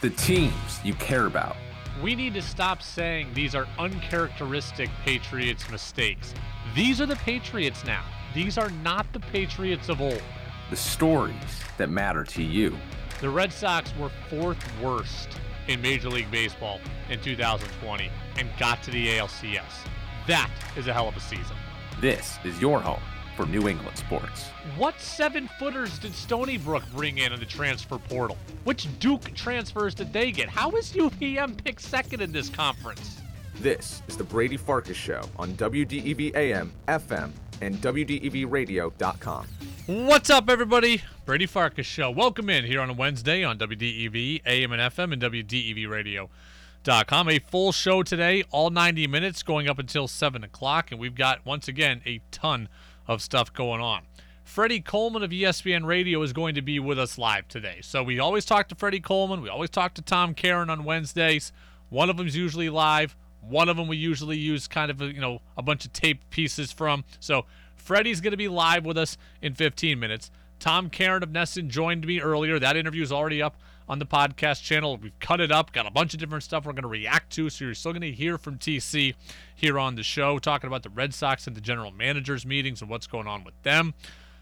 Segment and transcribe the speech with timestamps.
[0.00, 1.56] The teams you care about.
[2.02, 6.32] We need to stop saying these are uncharacteristic Patriots mistakes.
[6.74, 8.02] These are the Patriots now.
[8.34, 10.22] These are not the Patriots of old.
[10.70, 11.34] The stories
[11.76, 12.78] that matter to you.
[13.20, 15.28] The Red Sox were fourth worst
[15.68, 16.80] in Major League Baseball
[17.10, 19.86] in 2020 and got to the ALCS.
[20.26, 21.56] That is a hell of a season.
[22.00, 23.02] This is your home
[23.40, 24.48] for New England sports.
[24.76, 28.36] What seven footers did Stony Brook bring in in the transfer portal?
[28.64, 30.50] Which Duke transfers did they get?
[30.50, 33.22] How is UVM picked second in this conference?
[33.54, 37.30] This is the Brady Farkas Show on WDEV AM, FM,
[37.62, 39.46] and WDEVradio.com.
[39.86, 41.02] What's up, everybody?
[41.24, 42.10] Brady Farkas Show.
[42.10, 47.28] Welcome in here on a Wednesday on WDEV, AM and FM, and WDEVradio.com.
[47.30, 51.46] A full show today, all 90 minutes, going up until 7 o'clock, and we've got,
[51.46, 52.68] once again, a ton
[53.10, 54.02] of stuff going on.
[54.44, 57.80] Freddie Coleman of ESPN Radio is going to be with us live today.
[57.82, 59.42] So we always talk to Freddie Coleman.
[59.42, 61.52] We always talk to Tom Caron on Wednesdays.
[61.88, 63.16] One of them's usually live.
[63.40, 66.30] One of them we usually use kind of a, you know a bunch of tape
[66.30, 67.04] pieces from.
[67.18, 70.30] So Freddie's going to be live with us in 15 minutes.
[70.60, 72.60] Tom Caron of NESN joined me earlier.
[72.60, 73.56] That interview is already up
[73.90, 74.96] on the podcast channel.
[74.96, 77.50] We've cut it up, got a bunch of different stuff we're going to react to.
[77.50, 79.14] So you're still going to hear from TC
[79.56, 82.88] here on the show, talking about the Red Sox and the general managers meetings and
[82.88, 83.92] what's going on with them.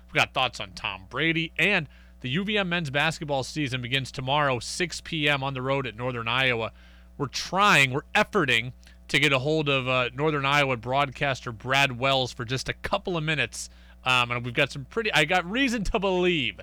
[0.07, 1.89] We've got thoughts on Tom Brady and
[2.21, 5.43] the UVM men's basketball season begins tomorrow, 6 p.m.
[5.43, 6.73] on the road at Northern Iowa.
[7.17, 8.73] We're trying, we're efforting
[9.09, 13.17] to get a hold of uh, Northern Iowa broadcaster Brad Wells for just a couple
[13.17, 13.71] of minutes.
[14.05, 16.61] Um, and we've got some pretty, I got reason to believe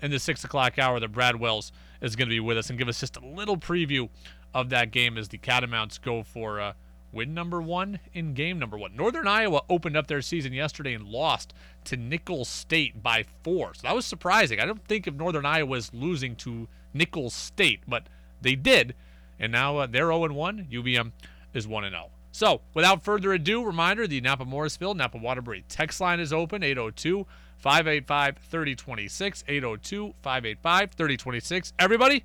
[0.00, 2.78] in the six o'clock hour that Brad Wells is going to be with us and
[2.78, 4.08] give us just a little preview
[4.54, 6.72] of that game as the Catamounts go for uh,
[7.12, 8.94] win number one in game number one.
[8.94, 11.54] Northern Iowa opened up their season yesterday and lost
[11.84, 13.74] to Nicholls State by four.
[13.74, 14.60] So that was surprising.
[14.60, 18.08] I don't think of Northern Iowa as losing to Nicholls State, but
[18.40, 18.94] they did.
[19.38, 20.68] And now uh, they're 0 1.
[20.70, 21.12] UVM
[21.54, 22.10] is 1 0.
[22.30, 27.26] So, without further ado, reminder the Napa Morrisville, Napa Waterbury text line is open 802
[27.58, 29.44] 585 3026.
[29.46, 31.72] 802 585 3026.
[31.78, 32.24] Everybody,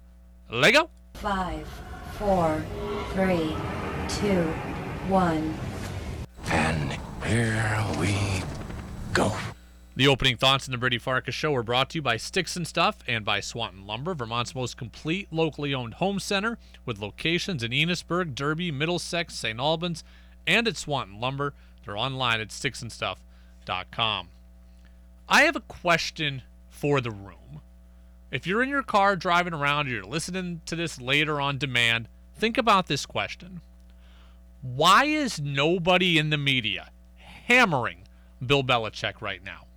[0.50, 0.90] Lego.
[1.16, 1.68] Five,
[2.18, 2.64] four,
[3.14, 3.56] three,
[4.08, 4.44] two,
[5.10, 5.54] one.
[6.48, 8.44] And here we
[9.14, 9.36] go.
[9.96, 12.68] The opening thoughts in the Brady Farkas show are brought to you by Sticks and
[12.68, 17.72] Stuff and by Swanton Lumber, Vermont's most complete locally owned home center with locations in
[17.72, 19.60] Enosburg, Derby, Middlesex, St.
[19.60, 20.04] Albans,
[20.48, 21.54] and at Swanton Lumber.
[21.86, 24.30] They're online at sticksandstuff.com.
[25.28, 27.62] I have a question for the room.
[28.32, 32.58] If you're in your car driving around, you're listening to this later on demand, think
[32.58, 33.62] about this question.
[34.62, 38.08] Why is nobody in the media hammering
[38.46, 39.68] Bill Belichick right now?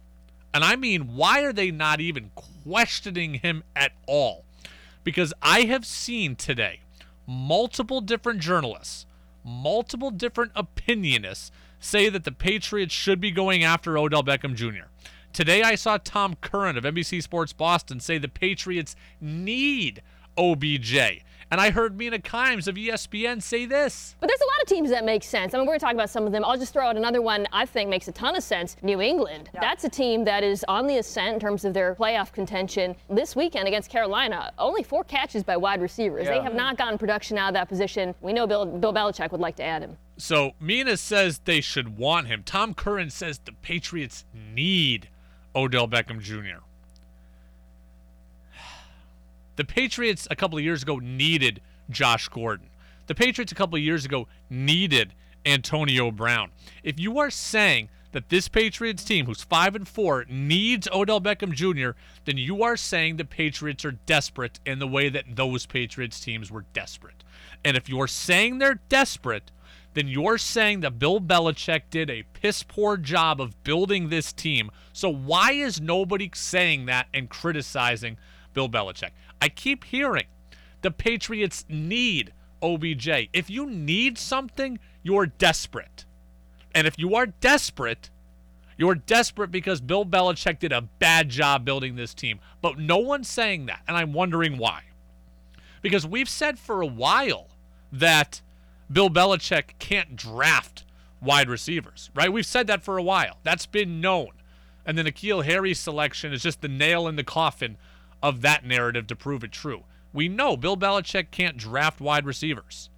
[0.54, 2.30] And I mean, why are they not even
[2.64, 4.44] questioning him at all?
[5.04, 6.80] Because I have seen today
[7.26, 9.06] multiple different journalists,
[9.44, 14.86] multiple different opinionists say that the Patriots should be going after Odell Beckham Jr.
[15.36, 20.00] Today I saw Tom Curran of NBC Sports Boston say the Patriots need
[20.38, 20.96] OBJ.
[21.50, 24.16] And I heard Mina Kimes of ESPN say this.
[24.18, 25.52] But there's a lot of teams that make sense.
[25.52, 26.42] I mean, we're going to talk about some of them.
[26.42, 29.50] I'll just throw out another one I think makes a ton of sense New England.
[29.52, 29.60] Yeah.
[29.60, 32.96] That's a team that is on the ascent in terms of their playoff contention.
[33.10, 36.24] This weekend against Carolina, only four catches by wide receivers.
[36.24, 36.38] Yeah.
[36.38, 38.14] They have not gotten production out of that position.
[38.22, 39.98] We know Bill, Bill Belichick would like to add him.
[40.16, 42.42] So Mina says they should want him.
[42.42, 45.10] Tom Curran says the Patriots need
[45.56, 46.62] Odell Beckham Jr.
[49.56, 52.68] The Patriots a couple of years ago needed Josh Gordon.
[53.06, 55.14] The Patriots a couple of years ago needed
[55.46, 56.50] Antonio Brown.
[56.82, 61.52] If you are saying that this Patriots team, who's 5 and 4, needs Odell Beckham
[61.52, 66.20] Jr., then you are saying the Patriots are desperate in the way that those Patriots
[66.20, 67.24] teams were desperate.
[67.64, 69.50] And if you're saying they're desperate,
[69.96, 74.70] then you're saying that Bill Belichick did a piss poor job of building this team.
[74.92, 78.18] So why is nobody saying that and criticizing
[78.52, 79.12] Bill Belichick?
[79.40, 80.26] I keep hearing
[80.82, 83.08] the Patriots need OBJ.
[83.32, 86.04] If you need something, you're desperate.
[86.74, 88.10] And if you are desperate,
[88.76, 92.38] you're desperate because Bill Belichick did a bad job building this team.
[92.60, 94.82] But no one's saying that, and I'm wondering why.
[95.80, 97.48] Because we've said for a while
[97.90, 98.42] that
[98.90, 100.84] Bill Belichick can't draft
[101.20, 102.32] wide receivers, right?
[102.32, 103.38] We've said that for a while.
[103.42, 104.30] That's been known.
[104.84, 107.76] And the N'Keal Harry selection is just the nail in the coffin
[108.22, 109.82] of that narrative to prove it true.
[110.12, 112.88] We know Bill Belichick can't draft wide receivers.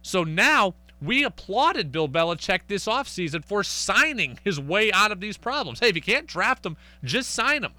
[0.00, 5.36] So now we applauded Bill Belichick this offseason for signing his way out of these
[5.36, 5.80] problems.
[5.80, 7.74] Hey, if you can't draft them, just sign them.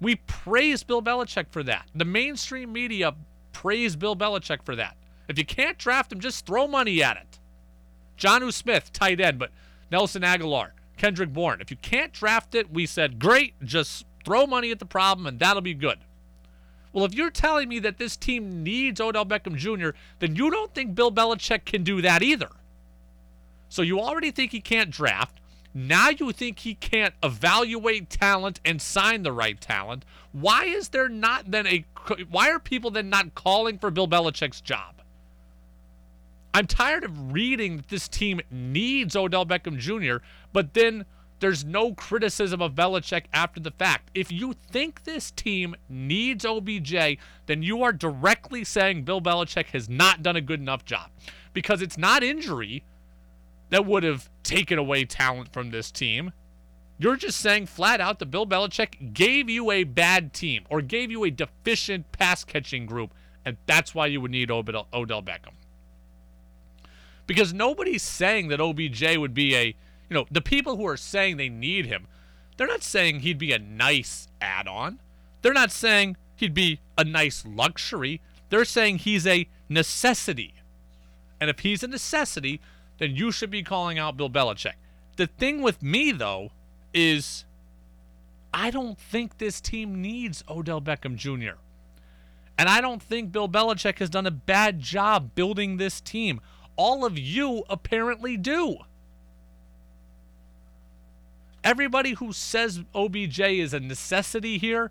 [0.00, 1.88] We praise Bill Belichick for that.
[1.94, 3.14] The mainstream media
[3.52, 4.96] praise Bill Belichick for that.
[5.28, 7.38] If you can't draft him, just throw money at it.
[8.18, 9.50] Jonnu Smith, tight end, but
[9.90, 11.60] Nelson Agholor, Kendrick Bourne.
[11.60, 15.38] If you can't draft it, we said, great, just throw money at the problem and
[15.38, 15.98] that'll be good.
[16.92, 19.90] Well, if you're telling me that this team needs Odell Beckham Jr.,
[20.20, 22.50] then you don't think Bill Belichick can do that either.
[23.68, 25.40] So you already think he can't draft.
[25.74, 30.04] Now you think he can't evaluate talent and sign the right talent.
[30.30, 31.84] Why is there not then a
[32.30, 35.02] why are people then not calling for Bill Belichick's job?
[36.54, 41.04] I'm tired of reading that this team needs Odell Beckham Jr., but then
[41.40, 44.08] there's no criticism of Belichick after the fact.
[44.14, 49.88] If you think this team needs OBJ, then you are directly saying Bill Belichick has
[49.88, 51.10] not done a good enough job
[51.52, 52.84] because it's not injury
[53.70, 56.32] that would have taken away talent from this team.
[56.98, 61.10] You're just saying flat out that Bill Belichick gave you a bad team or gave
[61.10, 63.12] you a deficient pass catching group,
[63.44, 65.54] and that's why you would need Odell, Odell Beckham.
[67.26, 71.36] Because nobody's saying that OBJ would be a, you know, the people who are saying
[71.36, 72.06] they need him,
[72.56, 75.00] they're not saying he'd be a nice add on.
[75.42, 78.20] They're not saying he'd be a nice luxury.
[78.50, 80.54] They're saying he's a necessity.
[81.40, 82.60] And if he's a necessity,
[82.98, 84.74] then you should be calling out Bill Belichick.
[85.16, 86.50] The thing with me, though,
[86.92, 87.44] is
[88.52, 91.58] I don't think this team needs Odell Beckham Jr.
[92.56, 96.40] And I don't think Bill Belichick has done a bad job building this team.
[96.76, 98.78] All of you apparently do.
[101.62, 104.90] Everybody who says OBJ is a necessity here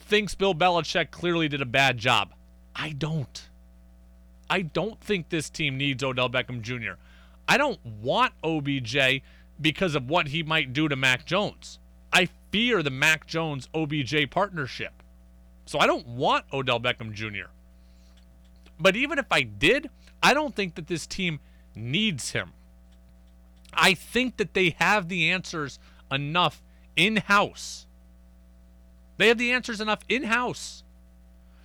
[0.00, 2.32] thinks Bill Belichick clearly did a bad job.
[2.74, 3.48] I don't.
[4.50, 6.94] I don't think this team needs Odell Beckham Jr.
[7.48, 9.22] I don't want OBJ
[9.60, 11.78] because of what he might do to Mac Jones.
[12.12, 15.02] I fear the Mac Jones OBJ partnership.
[15.64, 17.50] So I don't want Odell Beckham Jr.
[18.78, 19.88] But even if I did,
[20.22, 21.40] I don't think that this team
[21.74, 22.52] needs him.
[23.74, 25.78] I think that they have the answers
[26.10, 26.62] enough
[26.96, 27.86] in house.
[29.16, 30.84] They have the answers enough in house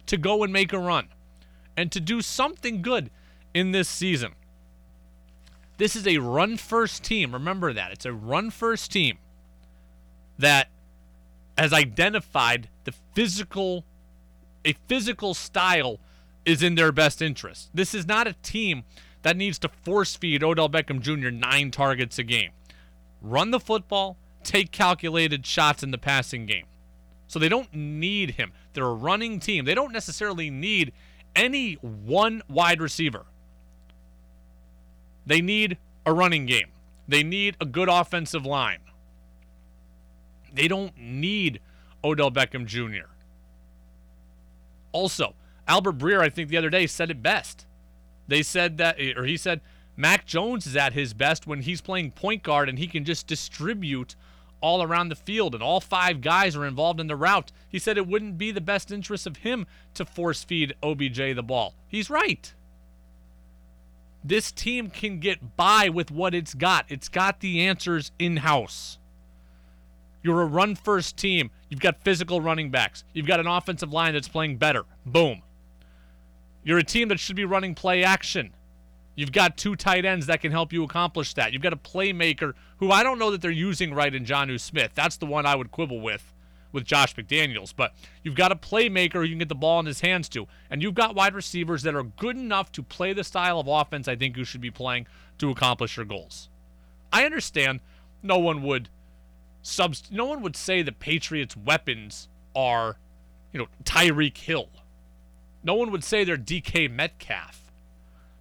[0.06, 1.10] to go and make a run
[1.76, 3.12] and to do something good
[3.54, 4.34] in this season.
[5.78, 7.34] This is a run first team.
[7.34, 7.92] Remember that.
[7.92, 9.20] It's a run first team
[10.40, 10.70] that
[11.58, 13.84] has identified the physical
[14.66, 16.00] a physical style
[16.48, 17.70] is in their best interest.
[17.74, 18.86] This is not a team
[19.22, 21.30] that needs to force feed Odell Beckham Jr.
[21.30, 22.52] 9 targets a game.
[23.22, 26.66] Run the football, take calculated shots in the passing game.
[27.28, 28.54] So they don't need him.
[28.72, 29.66] They're a running team.
[29.66, 30.94] They don't necessarily need
[31.36, 33.26] any one wide receiver.
[35.26, 36.70] They need a running game.
[37.10, 38.80] They need a good offensive line.
[40.54, 41.60] They don't need
[42.06, 43.10] Odell Beckham Jr.
[44.94, 45.36] Also,
[45.68, 47.66] Albert Breer, I think the other day, said it best.
[48.28, 49.62] They said that, or he said,
[49.96, 53.28] Mac Jones is at his best when he's playing point guard and he can just
[53.28, 54.16] distribute
[54.62, 57.52] all around the field and all five guys are involved in the route.
[57.70, 59.66] He said it wouldn't be the best interest of him
[59.96, 61.74] to force feed OBJ the ball.
[61.88, 62.54] He's right
[64.28, 66.86] this team can get by with what it's got.
[66.90, 68.98] It's got the answers in house.
[70.22, 71.52] You're a run first team.
[71.70, 73.04] You've got physical running backs.
[73.14, 74.84] You've got an offensive line that's playing better.
[75.06, 75.42] Boom.
[76.68, 78.54] You're a team that should be running play action.
[79.16, 81.54] You've got two tight ends that can help you accomplish that.
[81.54, 84.92] You've got a playmaker who I don't know that they're using right in Jonnu Smith.
[84.94, 86.34] That's the one I would quibble with
[86.74, 87.74] with Josh McDaniels.
[87.74, 90.46] But you've got a playmaker who you can get the ball in his hands to.
[90.70, 94.10] And you've got wide receivers that are good enough to play the style of offense
[94.10, 95.08] I think you should be playing
[95.38, 96.50] to accomplish your goals.
[97.14, 97.80] I understand
[98.22, 98.90] no one would
[99.64, 102.98] subst- no one would say the Patriots' weapons are,
[103.54, 104.68] you know, Tyreek Hill.
[105.64, 107.72] No one would say they're DK Metcalf.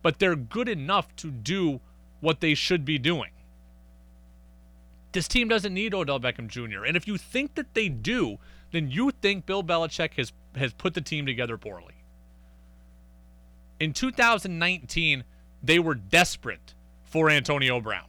[0.03, 1.81] But they're good enough to do
[2.21, 3.31] what they should be doing.
[5.13, 6.85] This team doesn't need Odell Beckham Jr.
[6.85, 8.39] And if you think that they do,
[8.71, 11.95] then you think Bill Belichick has, has put the team together poorly.
[13.81, 15.25] In 2019,
[15.63, 18.07] they were desperate for Antonio Brown.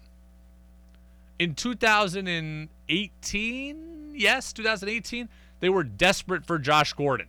[1.39, 7.27] In 2018, yes, 2018, they were desperate for Josh Gordon.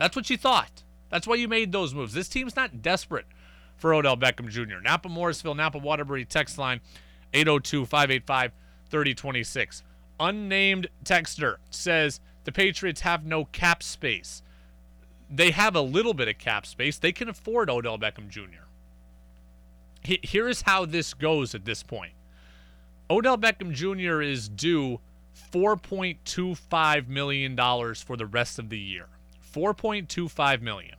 [0.00, 0.82] That's what you thought.
[1.10, 2.14] That's why you made those moves.
[2.14, 3.26] This team's not desperate
[3.76, 4.80] for Odell Beckham Jr.
[4.82, 6.80] Napa Morrisville, Napa Waterbury text line
[7.34, 8.52] 802 585
[8.88, 9.82] 3026.
[10.18, 14.42] Unnamed texter says the Patriots have no cap space.
[15.28, 16.96] They have a little bit of cap space.
[16.96, 18.64] They can afford Odell Beckham Jr.
[20.02, 22.14] Here is how this goes at this point
[23.10, 24.22] Odell Beckham Jr.
[24.22, 25.00] is due
[25.52, 27.54] $4.25 million
[27.94, 29.08] for the rest of the year.
[29.52, 30.96] 4.25 million.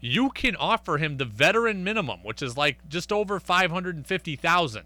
[0.00, 4.84] you can offer him the veteran minimum, which is like just over 550,000.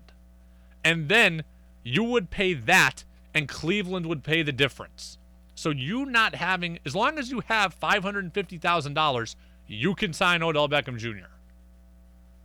[0.84, 1.44] And then
[1.82, 5.18] you would pay that and Cleveland would pay the difference.
[5.54, 10.98] So you not having as long as you have $550,000, you can sign Odell Beckham
[10.98, 11.30] Jr.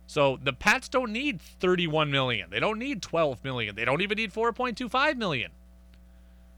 [0.06, 2.50] So the Pats don't need 31 million.
[2.50, 3.76] They don't need 12 million.
[3.76, 5.50] They don't even need 4.25 million.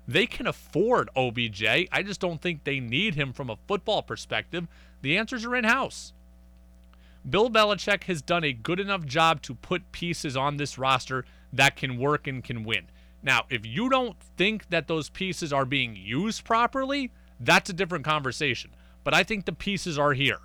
[0.07, 1.65] They can afford OBJ.
[1.65, 4.67] I just don't think they need him from a football perspective.
[5.03, 6.13] The answers are in house.
[7.29, 11.77] Bill Belichick has done a good enough job to put pieces on this roster that
[11.77, 12.87] can work and can win.
[13.23, 18.05] Now, if you don't think that those pieces are being used properly, that's a different
[18.05, 18.73] conversation.
[19.05, 20.41] But I think the pieces are here.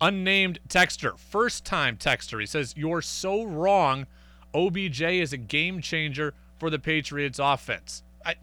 [0.00, 2.38] Unnamed texter, first time texter.
[2.38, 4.06] He says, You're so wrong.
[4.54, 8.02] OBJ is a game changer for the Patriots offense.
[8.24, 8.36] I,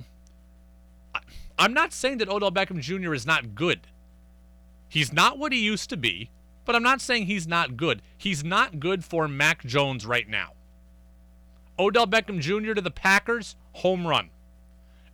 [1.14, 1.20] I
[1.58, 3.14] I'm not saying that Odell Beckham Jr.
[3.14, 3.82] is not good.
[4.90, 6.30] He's not what he used to be,
[6.66, 8.02] but I'm not saying he's not good.
[8.18, 10.54] He's not good for Mac Jones right now.
[11.78, 12.74] Odell Beckham Jr.
[12.74, 14.30] to the Packers, home run.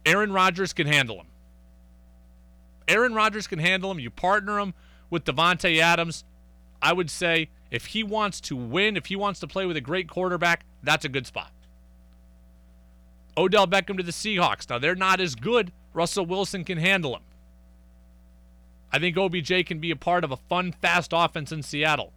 [0.05, 1.27] Aaron Rodgers can handle him.
[2.87, 3.99] Aaron Rodgers can handle him.
[3.99, 4.73] You partner him
[5.09, 6.23] with Davante Adams.
[6.81, 9.81] I would say if he wants to win, if he wants to play with a
[9.81, 11.51] great quarterback, that's a good spot.
[13.37, 14.69] Odell Beckham to the Seahawks.
[14.69, 15.71] Now, they're not as good.
[15.93, 17.23] Russell Wilson can handle him.
[18.91, 22.11] I think OBJ can be a part of a fun, fast offense in Seattle.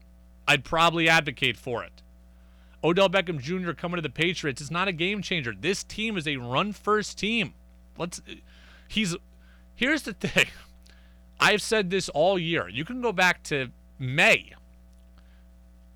[0.49, 2.03] I'd probably advocate for it.
[2.85, 3.73] Odell Beckham Jr.
[3.73, 5.55] coming to the Patriots is not a game changer.
[5.59, 7.55] This team is a run first team.
[7.97, 8.21] Let's
[8.89, 9.15] he's
[9.77, 10.47] here's the thing.
[11.39, 12.69] I've said this all year.
[12.69, 14.53] You can go back to May.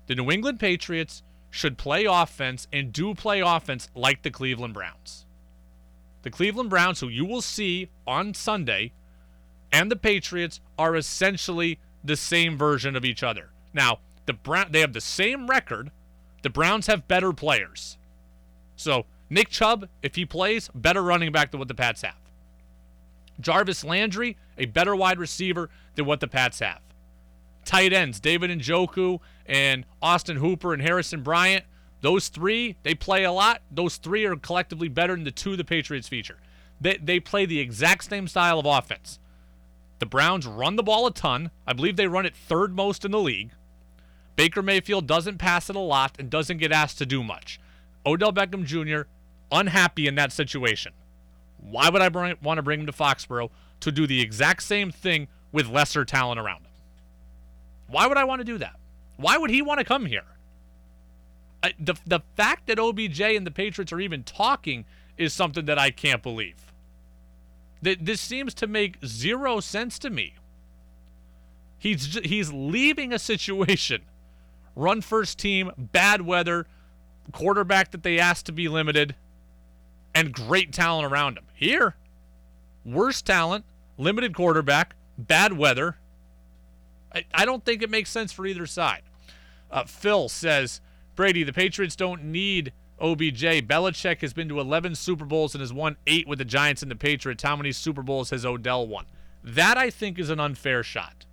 [0.07, 5.25] The New England Patriots should play offense and do play offense like the Cleveland Browns.
[6.23, 8.91] The Cleveland Browns, who you will see on Sunday,
[9.71, 13.49] and the Patriots are essentially the same version of each other.
[13.73, 15.91] Now, the Brown they have the same record.
[16.43, 17.97] The Browns have better players.
[18.75, 22.15] So, Nick Chubb, if he plays, better running back than what the Pats have.
[23.39, 26.79] Jarvis Landry, a better wide receiver than what the Pats have.
[27.67, 31.65] Tight ends, David Njoku and Austin Hooper and Harrison Bryant,
[31.99, 33.61] those three, they play a lot.
[33.69, 36.37] Those three are collectively better than the two the Patriots feature.
[36.79, 39.19] They, they play the exact same style of offense.
[39.99, 41.51] The Browns run the ball a ton.
[41.65, 43.51] I believe they run it third most in the league.
[44.37, 47.59] Baker Mayfield doesn't pass it a lot and doesn't get asked to do much.
[48.05, 49.09] Odell Beckham Jr.,
[49.51, 50.93] unhappy in that situation.
[51.57, 53.49] Why would I bring, want to bring him to Foxborough
[53.81, 56.66] to do the exact same thing with lesser talent around him?
[57.87, 58.75] Why would I want to do that?
[59.17, 60.25] Why would he want to come here?
[61.63, 64.85] I, the, the fact that OBJ and the Patriots are even talking
[65.17, 66.71] is something that I can't believe.
[67.81, 70.35] That this seems to make zero sense to me.
[71.79, 74.01] He's he's leaving a situation,
[74.75, 76.65] run first team, bad weather,
[77.31, 79.15] quarterback that they asked to be limited,
[80.15, 81.45] and great talent around him.
[81.53, 81.95] Here,
[82.83, 83.63] worse talent,
[83.97, 85.97] limited quarterback, bad weather.
[87.17, 89.01] I, I don't think it makes sense for either side.
[89.71, 90.81] Uh, Phil says
[91.15, 93.43] Brady, the Patriots don't need OBJ.
[93.67, 96.91] Belichick has been to 11 Super Bowls and has won eight with the Giants and
[96.91, 97.43] the Patriots.
[97.43, 99.05] How many Super Bowls has Odell won?
[99.43, 101.25] That I think is an unfair shot.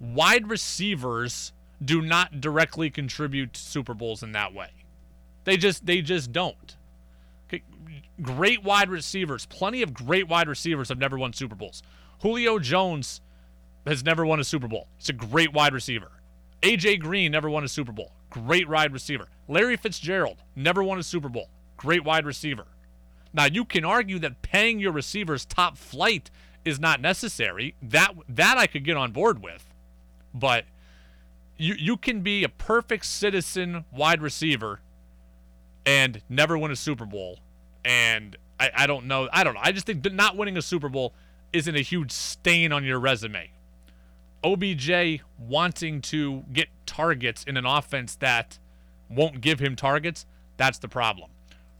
[0.00, 1.52] Wide receivers
[1.82, 4.70] do not directly contribute to Super Bowls in that way.
[5.44, 6.76] They just they just don't.
[7.48, 7.62] Okay.
[8.22, 11.82] Great wide receivers, plenty of great wide receivers have never won Super Bowls.
[12.22, 13.20] Julio Jones
[13.86, 14.88] has never won a Super Bowl.
[14.96, 16.10] He's a great wide receiver.
[16.62, 18.12] AJ Green never won a Super Bowl.
[18.30, 19.28] Great wide receiver.
[19.48, 21.50] Larry Fitzgerald never won a Super Bowl.
[21.76, 22.66] Great wide receiver.
[23.32, 26.30] Now you can argue that paying your receivers top flight
[26.64, 27.74] is not necessary.
[27.82, 29.72] That that I could get on board with.
[30.32, 30.64] But
[31.58, 34.80] you you can be a perfect citizen wide receiver
[35.84, 37.40] and never win a Super Bowl.
[37.84, 39.28] And I, I don't know.
[39.32, 39.60] I don't know.
[39.62, 41.12] I just think not winning a Super Bowl
[41.52, 43.50] isn't a huge stain on your resume.
[44.44, 48.58] OBJ wanting to get targets in an offense that
[49.08, 51.30] won't give him targets, that's the problem.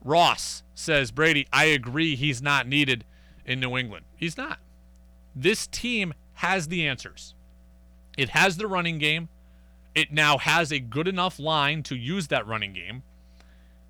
[0.02, 3.04] Ross says, Brady, I agree he's not needed
[3.44, 4.06] in New England.
[4.16, 4.59] He's not.
[5.35, 7.35] This team has the answers.
[8.16, 9.28] It has the running game.
[9.94, 13.02] It now has a good enough line to use that running game.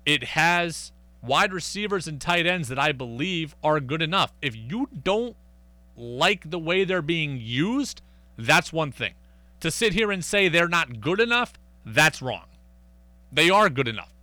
[0.05, 0.91] It has
[1.21, 4.33] wide receivers and tight ends that I believe are good enough.
[4.41, 5.35] If you don't
[5.97, 8.01] like the way they're being used,
[8.37, 9.13] that's one thing.
[9.61, 11.53] To sit here and say they're not good enough,
[11.85, 12.45] that's wrong.
[13.31, 14.13] They are good enough.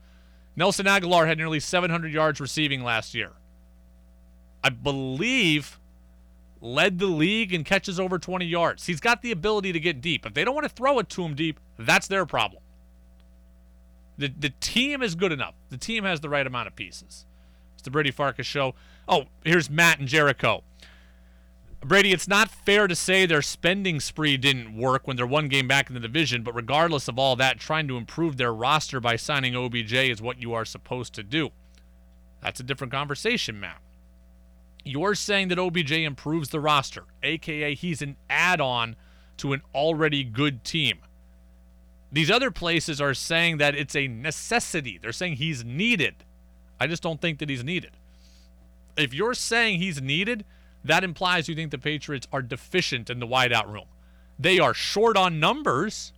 [0.55, 3.33] Nelson Agholor had nearly 700 yards receiving last year.
[4.63, 5.81] I believe
[6.61, 8.87] led the league in catches over 20 yards.
[8.87, 10.25] He's got the ability to get deep.
[10.25, 12.63] If they don't want to throw it to him deep, that's their problem.
[14.17, 15.55] The, the team is good enough.
[15.71, 17.27] The team has the right amount of pieces.
[17.75, 18.75] It's the Brady Farkas show.
[19.09, 20.63] Oh, here's Matt and Jericho.
[21.85, 25.67] Brady, it's not fair to say their spending spree didn't work when they're one game
[25.67, 29.17] back in the division, but regardless of all that, trying to improve their roster by
[29.17, 31.51] signing OBJ is what you are supposed to do.
[32.41, 33.81] That's a different conversation, Matt.
[34.85, 38.95] You're saying that OBJ improves the roster, aka he's an add on
[39.39, 40.99] to an already good team.
[42.13, 44.99] These other places are saying that it's a necessity.
[45.01, 46.15] They're saying he's needed.
[46.79, 47.97] I just don't think that he's needed.
[48.97, 50.45] If you're saying he's needed,
[50.85, 53.87] that implies you think the Patriots are deficient in the wideout room.
[54.39, 56.13] They are short on numbers,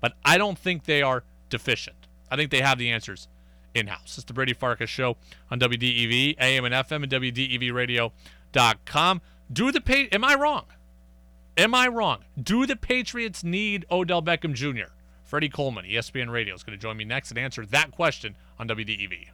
[0.00, 1.96] but I don't think they are deficient.
[2.30, 3.28] I think they have the answers
[3.74, 4.16] in house.
[4.16, 5.16] It's the Brady Farkas Show
[5.50, 9.20] on WDEV, AM and FM, and WDEVradio.com.
[9.52, 10.08] Do the pay?
[10.08, 10.64] Am I wrong?
[11.56, 12.24] Am I wrong?
[12.42, 14.92] Do the Patriots need Odell Beckham Jr.?
[15.24, 18.68] Freddie Coleman, ESPN Radio, is going to join me next and answer that question on
[18.68, 19.28] WDEV.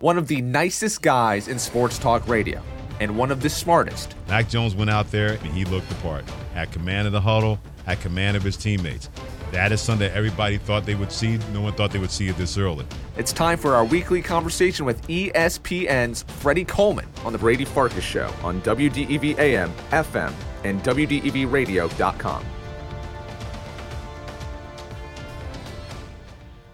[0.00, 2.60] One of the nicest guys in sports talk radio,
[3.00, 4.14] and one of the smartest.
[4.28, 6.24] Mac Jones went out there and he looked the part.
[6.54, 9.08] Had command of the huddle, had command of his teammates.
[9.52, 11.38] That is something that everybody thought they would see.
[11.52, 12.86] No one thought they would see it this early.
[13.16, 18.32] It's time for our weekly conversation with ESPN's Freddie Coleman on the Brady Farkas Show
[18.42, 20.32] on WDEV AM, FM,
[20.64, 22.44] and WDEVradio.com.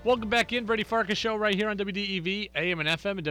[0.04, 3.26] Welcome back in, Brady Farkas Show right here on WDEV, AM and FM, and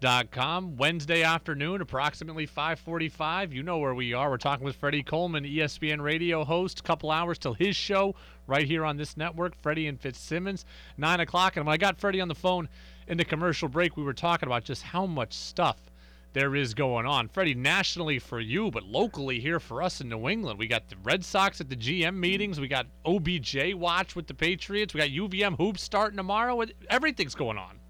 [0.00, 0.76] WDEVradio.com.
[0.76, 3.52] Wednesday afternoon, approximately 545.
[3.52, 4.30] You know where we are.
[4.30, 6.84] We're talking with Freddie Coleman, ESPN radio host.
[6.84, 8.14] couple hours till his show
[8.46, 10.64] right here on this network, Freddie and Fitzsimmons,
[10.96, 11.56] 9 o'clock.
[11.56, 12.68] And when I got Freddie on the phone
[13.08, 15.78] in the commercial break, we were talking about just how much stuff
[16.32, 17.28] there is going on.
[17.28, 20.58] Freddie, nationally for you, but locally here for us in New England.
[20.58, 22.60] We got the Red Sox at the GM meetings.
[22.60, 24.94] We got OBJ watch with the Patriots.
[24.94, 26.62] We got UVM hoops starting tomorrow.
[26.88, 27.80] Everything's going on.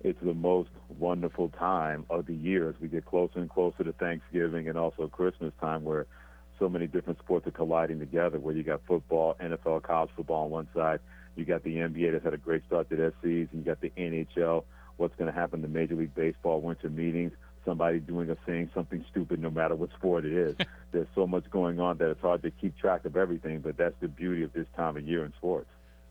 [0.00, 3.92] It's the most wonderful time of the year as we get closer and closer to
[3.92, 6.06] Thanksgiving and also Christmas time where
[6.58, 10.50] so many different sports are colliding together where you got football, NFL, college football on
[10.50, 11.00] one side.
[11.36, 13.58] You got the NBA that's had a great start to their season.
[13.58, 14.64] You got the NHL,
[14.96, 17.32] what's going to happen to Major League Baseball winter meetings
[17.68, 20.56] somebody doing or saying something stupid, no matter what sport it is.
[20.92, 23.94] There's so much going on that it's hard to keep track of everything, but that's
[24.00, 25.68] the beauty of this time of year in sports.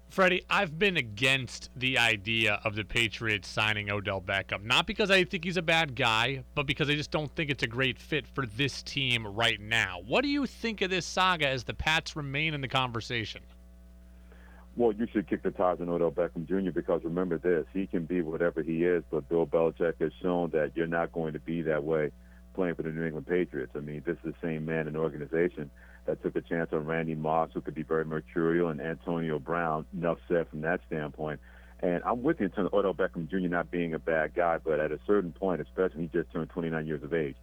[0.10, 4.64] Freddie, I've been against the idea of the Patriots signing Odell Beckham.
[4.64, 7.64] Not because I think he's a bad guy, but because I just don't think it's
[7.64, 10.02] a great fit for this team right now.
[10.08, 13.42] What do you think of this saga as the Pats remain in the conversation?
[14.78, 16.72] Well, you should kick the tires on Odell Beckham Jr.
[16.72, 20.72] because remember this, he can be whatever he is, but Bill Belichick has shown that
[20.76, 22.12] you're not going to be that way
[22.54, 23.72] playing for the New England Patriots.
[23.76, 25.70] I mean, this is the same man the organization
[26.08, 29.86] that took a chance on Randy Moss, who could be very mercurial, and Antonio Brown.
[29.96, 31.40] Enough said from that standpoint.
[31.82, 33.38] And I'm with you in terms of Odell Beckham Jr.
[33.50, 36.88] not being a bad guy, but at a certain point, especially he just turned 29
[36.88, 37.36] years of age,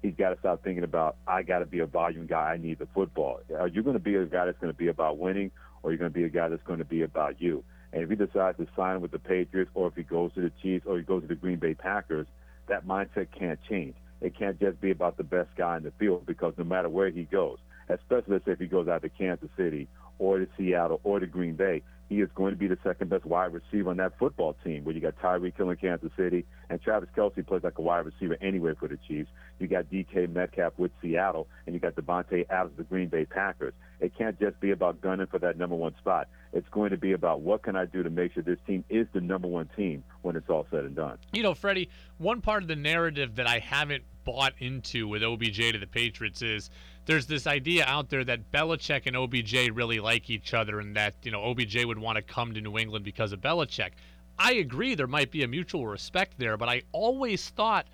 [0.00, 2.52] he's got to start thinking about I got to be a volume guy.
[2.52, 3.40] I need the football.
[3.58, 5.50] Are you going to be a guy that's going to be about winning,
[5.82, 7.64] or are you going to be a guy that's going to be about you?
[7.92, 10.52] And if he decides to sign with the Patriots, or if he goes to the
[10.62, 12.26] Chiefs, or he goes to the Green Bay Packers,
[12.68, 13.94] that mindset can't change.
[14.22, 17.10] It can't just be about the best guy in the field because no matter where
[17.10, 21.00] he goes, especially let's say if he goes out to Kansas City or to Seattle
[21.04, 23.96] or to Green Bay, he is going to be the second best wide receiver on
[23.96, 27.62] that football team where you got Tyreek Hill in Kansas City and Travis Kelce plays
[27.64, 29.30] like a wide receiver anyway for the Chiefs.
[29.58, 33.72] You got DK Metcalf with Seattle and you got Davante Adams the Green Bay Packers.
[34.02, 36.28] It can't just be about gunning for that number one spot.
[36.52, 39.06] It's going to be about what can I do to make sure this team is
[39.14, 41.16] the number one team when it's all said and done.
[41.32, 41.88] You know, Freddie,
[42.18, 46.42] one part of the narrative that I haven't bought into with OBJ to the Patriots
[46.42, 46.68] is–
[47.06, 51.14] there's this idea out there that Belichick and OBJ really like each other and that,
[51.22, 53.90] you know, OBJ would want to come to New England because of Belichick.
[54.38, 57.86] I agree there might be a mutual respect there, but I always thought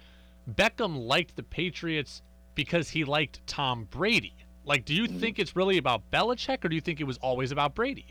[0.51, 2.23] Beckham liked the Patriots
[2.55, 4.35] because he liked Tom Brady.
[4.69, 5.19] Like, do you mm-hmm.
[5.19, 8.07] think it's really about Belichick or do you think it was always about Brady?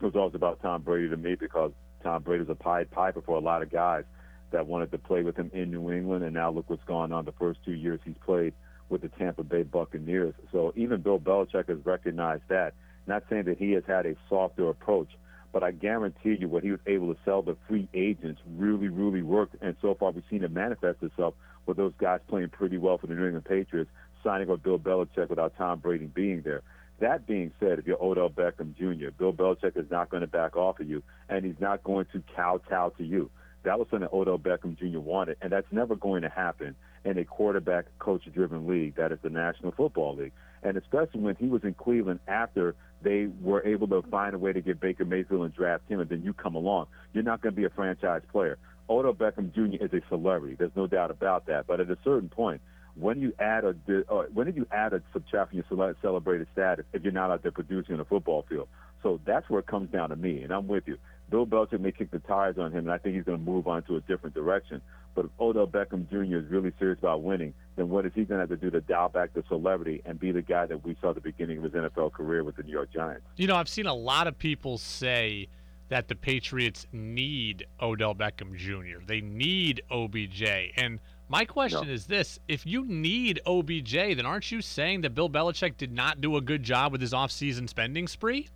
[0.00, 3.22] It was always about Tom Brady to me because Tom Brady Brady's a Pied Piper
[3.22, 4.04] for a lot of guys
[4.50, 7.24] that wanted to play with him in New England, and now look what's gone on
[7.24, 8.52] the first two years he's played–
[8.88, 10.34] with the Tampa Bay Buccaneers.
[10.52, 12.74] So even Bill Belichick has recognized that.
[13.06, 15.08] Not saying that he has had a softer approach,
[15.52, 19.22] but I guarantee you what he was able to sell the free agents really, really
[19.22, 19.56] worked.
[19.62, 21.34] And so far, we've seen it manifest itself
[21.66, 23.90] with those guys playing pretty well for the New England Patriots,
[24.28, 26.62] signing with Bill Belichick without Tom Brady being there.
[27.00, 30.54] That being said, if you're Odell Beckham Jr., Bill Belichick is not going to back
[30.54, 33.30] off of you, and he's not going to kowtow to you.
[33.62, 34.98] That was something Odell Beckham Jr.
[34.98, 39.18] wanted, and that's never going to happen in a quarterback coach driven league that is
[39.22, 40.32] the National Football League.
[40.62, 44.52] And especially when he was in Cleveland after they were able to find a way
[44.52, 47.54] to get Baker Mayfield and draft him, and then you come along, you're not going
[47.54, 48.58] to be a franchise player.
[48.90, 49.82] Odell Beckham Jr.
[49.82, 50.56] is a celebrity.
[50.58, 51.66] There's no doubt about that.
[51.66, 52.60] But at a certain point,
[52.98, 53.74] when you add a
[54.10, 57.42] uh, when did you add a subtract from your celebrated status if you're not out
[57.42, 58.68] there producing on a football field?
[59.02, 60.98] So that's where it comes down to me, and I'm with you.
[61.30, 63.68] Bill Belichick may kick the tires on him, and I think he's going to move
[63.68, 64.80] on to a different direction.
[65.14, 66.38] But if Odell Beckham Jr.
[66.38, 68.80] is really serious about winning, then what is he going to have to do to
[68.80, 71.64] dial back the celebrity and be the guy that we saw at the beginning of
[71.64, 73.26] his NFL career with the New York Giants?
[73.36, 75.48] You know, I've seen a lot of people say
[75.88, 79.04] that the Patriots need Odell Beckham Jr.
[79.06, 80.42] They need OBJ.
[80.76, 81.92] And my question no.
[81.92, 86.20] is this if you need OBJ, then aren't you saying that Bill Belichick did not
[86.20, 88.48] do a good job with his offseason spending spree?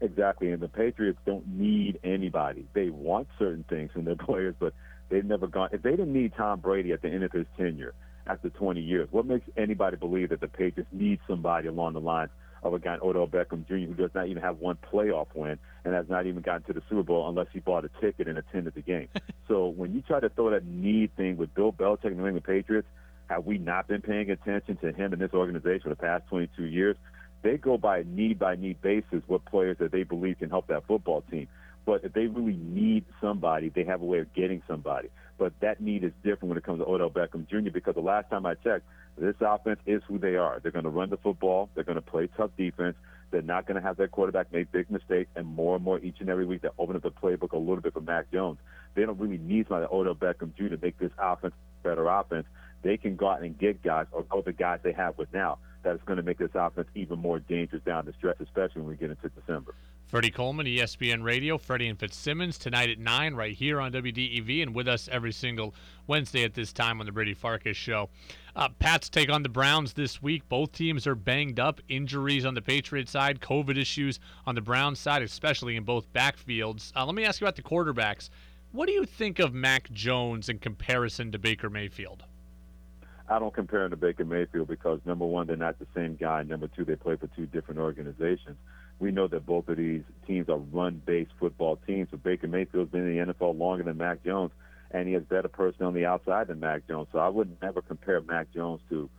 [0.00, 0.50] Exactly.
[0.50, 2.66] And the Patriots don't need anybody.
[2.74, 4.74] They want certain things from their players, but
[5.08, 5.70] they've never gone.
[5.72, 7.94] If they didn't need Tom Brady at the end of his tenure
[8.26, 12.30] after 20 years, what makes anybody believe that the Patriots need somebody along the lines
[12.66, 15.94] of a guy, Odell Beckham Jr., who does not even have one playoff win and
[15.94, 18.74] has not even gotten to the Super Bowl unless he bought a ticket and attended
[18.74, 19.08] the game.
[19.48, 22.26] so when you try to throw that need thing with Bill Belichick and the New
[22.26, 22.88] England Patriots,
[23.28, 26.64] have we not been paying attention to him and this organization for the past 22
[26.64, 26.96] years?
[27.42, 30.68] They go by a need by need basis what players that they believe can help
[30.68, 31.48] that football team.
[31.86, 35.08] But if they really need somebody, they have a way of getting somebody.
[35.38, 37.70] But that need is different when it comes to Odell Beckham Jr.
[37.72, 38.84] because the last time I checked,
[39.16, 40.60] this offense is who they are.
[40.60, 41.70] They're going to run the football.
[41.74, 42.96] They're going to play tough defense.
[43.30, 46.16] They're not going to have their quarterback make big mistakes, and more and more each
[46.20, 48.58] and every week they open up the playbook a little bit for Mac Jones.
[48.94, 50.74] They don't really need somebody like Odell Beckham Jr.
[50.74, 52.46] to make this offense better offense.
[52.82, 55.58] They can go out and get guys or go the guys they have with now
[55.82, 58.96] that's going to make this offense even more dangerous down the stretch, especially when we
[58.96, 59.74] get into December.
[60.06, 64.72] Freddie Coleman, ESPN Radio, Freddie and Fitzsimmons tonight at 9 right here on WDEV and
[64.72, 65.74] with us every single
[66.06, 68.08] Wednesday at this time on the Brady Farkas Show.
[68.54, 70.48] Uh, Pats take on the Browns this week.
[70.48, 71.80] Both teams are banged up.
[71.88, 76.92] Injuries on the Patriots side, COVID issues on the Browns side, especially in both backfields.
[76.94, 78.30] Uh, let me ask you about the quarterbacks.
[78.70, 82.22] What do you think of Mac Jones in comparison to Baker Mayfield?
[83.28, 86.44] I don't compare him to Baker Mayfield because number one, they're not the same guy.
[86.44, 88.56] Number two, they play for two different organizations
[88.98, 92.08] we know that both of these teams are run-based football teams.
[92.10, 94.52] So Baker Mayfield's been in the NFL longer than Mac Jones,
[94.90, 97.08] and he has better personnel on the outside than Mac Jones.
[97.12, 99.10] So I would never compare Mac Jones to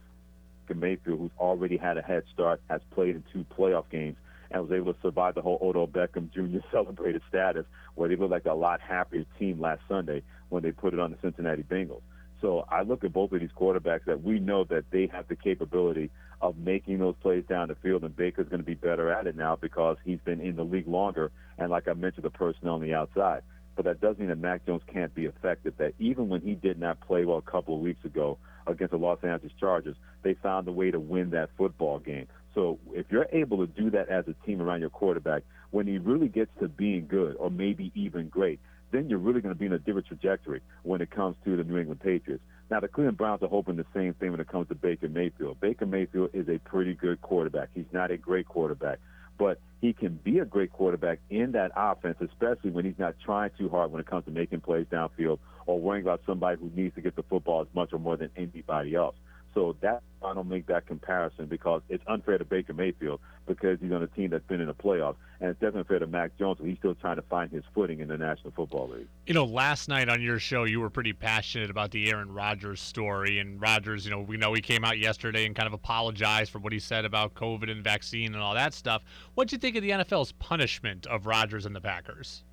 [0.68, 4.18] Baker Mayfield, who's already had a head start, has played in two playoff games,
[4.52, 6.60] and was able to survive the whole Odell Beckham Jr.
[6.72, 10.94] celebrated status, where they looked like a lot happier team last Sunday when they put
[10.94, 12.02] it on the Cincinnati Bengals.
[12.42, 15.36] So I look at both of these quarterbacks that we know that they have the
[15.36, 19.28] capability of making those plays down the field, and Baker's going to be better at
[19.28, 22.76] it now because he's been in the league longer, and like I mentioned, the personnel
[22.76, 23.41] on the outside.
[23.76, 25.76] But that doesn't mean that Mac Jones can't be effective.
[25.78, 28.97] That even when he did not play well a couple of weeks ago against the
[28.97, 32.28] Los Angeles Chargers, they found a way to win that football game.
[32.56, 36.00] So if you're able to do that as a team around your quarterback, when he
[36.00, 38.60] really gets to being good or maybe even great,
[38.91, 41.63] then you're really going to be in a different trajectory when it comes to the
[41.63, 42.43] New England Patriots.
[42.69, 45.60] Now, the Cleveland Browns are hoping the same thing when it comes to Baker Mayfield.
[45.62, 47.69] Baker Mayfield is a pretty good quarterback.
[47.73, 48.99] He's not a great quarterback,
[49.38, 53.51] but he can be a great quarterback in that offense, especially when he's not trying
[53.58, 56.93] too hard when it comes to making plays downfield or worrying about somebody who needs
[56.95, 59.15] to get the football as much or more than anybody else.
[59.58, 63.91] So that I don't make that comparison because it's unfair to Baker Mayfield because he's
[63.91, 66.60] on a team that's been in the playoffs, and it's definitely unfair to Mac Jones.
[66.62, 69.08] He's still trying to find his footing in the National Football League.
[69.26, 72.80] You know, last night on your show, you were pretty passionate about the Aaron Rodgers
[72.80, 76.52] story, and Rodgers, you know, we know he came out yesterday and kind of apologized
[76.52, 79.02] for what he said about COVID and vaccine and all that stuff.
[79.34, 82.43] What'd you think of the NFL's punishment of Rodgers and the Packers?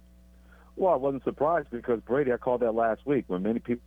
[0.77, 3.83] Well, I wasn't surprised because Brady, I called that last week when many people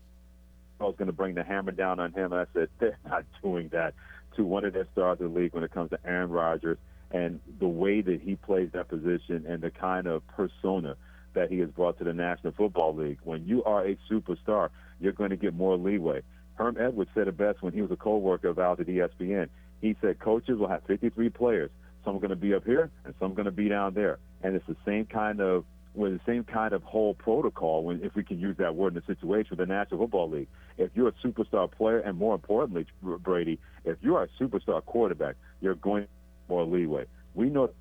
[0.80, 2.32] I was going to bring the hammer down on him.
[2.34, 3.94] And I said, they're not doing that
[4.36, 6.78] to one of their stars of the league when it comes to Aaron Rodgers
[7.12, 10.96] and the way that he plays that position and the kind of persona
[11.34, 13.20] that he has brought to the National Football League.
[13.24, 16.22] When you are a superstar, you're going to get more leeway.
[16.56, 19.48] Herm Edwards said it best when he was a co-worker of ours at ESPN.
[19.80, 21.70] He said coaches will have 53 players.
[22.04, 24.18] Some are going to be up here and some are going to be down there.
[24.42, 25.66] And it's the same kind of
[25.98, 29.06] with the same kind of whole protocol, if we can use that word in a
[29.06, 30.48] situation with the National Football League.
[30.78, 35.36] If you're a superstar player, and more importantly, Brady, if you are a superstar quarterback,
[35.60, 36.08] you're going
[36.48, 37.06] more leeway.
[37.34, 37.72] We know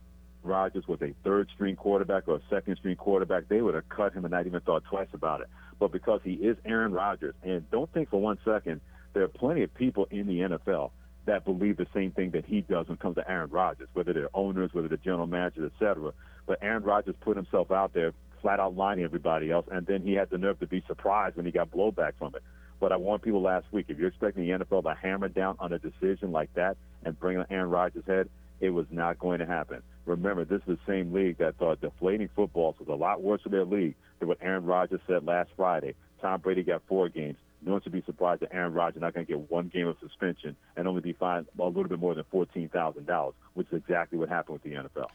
[0.42, 4.14] Rodgers was a third string quarterback or a second string quarterback, they would have cut
[4.14, 5.48] him and not even thought twice about it.
[5.78, 8.80] But because he is Aaron Rodgers, and don't think for one second,
[9.12, 10.90] there are plenty of people in the NFL
[11.26, 14.12] that believe the same thing that he does when it comes to Aaron Rodgers, whether
[14.12, 16.12] they're owners, whether they're general managers, et cetera.
[16.46, 20.14] But Aaron Rodgers put himself out there, flat out lying everybody else, and then he
[20.14, 22.42] had the nerve to be surprised when he got blowback from it.
[22.78, 25.72] But I warned people last week, if you're expecting the NFL to hammer down on
[25.72, 28.28] a decision like that and bring Aaron Rodgers' head,
[28.60, 29.82] it was not going to happen.
[30.04, 33.48] Remember, this is the same league that thought deflating footballs was a lot worse for
[33.48, 35.94] their league than what Aaron Rodgers said last Friday.
[36.20, 37.36] Tom Brady got four games.
[37.62, 39.96] No one should be surprised that Aaron Rodgers not going to get one game of
[40.00, 43.78] suspension and only be fined a little bit more than fourteen thousand dollars, which is
[43.78, 45.08] exactly what happened with the NFL.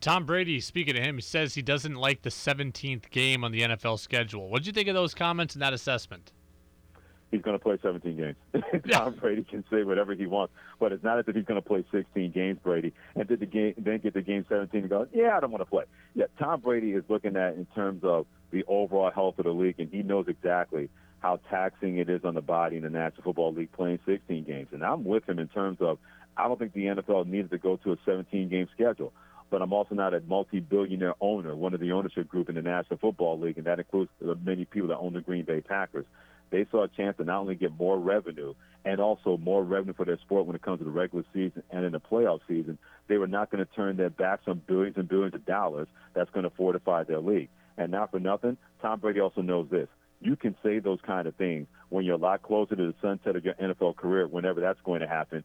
[0.00, 3.62] Tom Brady, speaking to him, he says he doesn't like the 17th game on the
[3.62, 4.48] NFL schedule.
[4.48, 6.32] What did you think of those comments and that assessment?
[7.30, 8.36] He's going to play 17 games.
[8.90, 11.66] Tom Brady can say whatever he wants, but it's not as if he's going to
[11.66, 15.08] play 16 games, Brady, and then, the game, then get to game 17 and go,
[15.12, 15.84] yeah, I don't want to play.
[16.14, 19.80] Yeah, Tom Brady is looking at in terms of the overall health of the league,
[19.80, 20.88] and he knows exactly
[21.26, 24.68] how taxing it is on the body in the National Football League playing 16 games.
[24.70, 25.98] And I'm with him in terms of
[26.36, 29.12] I don't think the NFL needed to go to a 17 game schedule
[29.48, 32.98] but I'm also not a multi-billionaire owner, one of the ownership group in the National
[32.98, 36.04] Football League, and that includes the many people that own the Green Bay Packers.
[36.50, 40.04] They saw a chance to not only get more revenue and also more revenue for
[40.04, 42.76] their sport when it comes to the regular season and in the playoff season.
[43.08, 46.30] They were not going to turn their backs on billions and billions of dollars that's
[46.30, 47.48] going to fortify their league.
[47.78, 49.88] And not for nothing, Tom Brady also knows this.
[50.20, 53.36] You can say those kind of things when you're a lot closer to the sunset
[53.36, 55.44] of your NFL career, whenever that's going to happen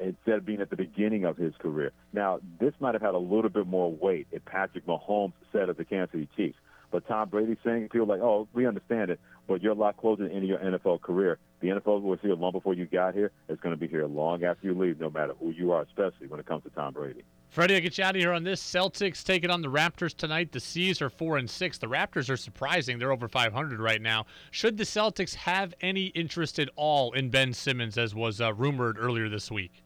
[0.00, 1.92] instead of being at the beginning of his career.
[2.12, 5.76] Now, this might have had a little bit more weight if Patrick Mahomes said of
[5.76, 6.58] the Kansas City Chiefs.
[6.90, 10.24] But Tom Brady saying people like, oh, we understand it, but you're a lot closer
[10.24, 11.38] to the end of your NFL career.
[11.60, 13.32] The NFL was here long before you got here.
[13.48, 16.26] It's going to be here long after you leave, no matter who you are, especially
[16.26, 17.24] when it comes to Tom Brady.
[17.52, 18.62] Freddie, I'll get you out of here on this.
[18.62, 20.52] Celtics taking on the Raptors tonight.
[20.52, 21.76] The C's are four and six.
[21.76, 24.24] The Raptors are surprising; they're over 500 right now.
[24.50, 28.96] Should the Celtics have any interest at all in Ben Simmons, as was uh, rumored
[28.98, 29.82] earlier this week?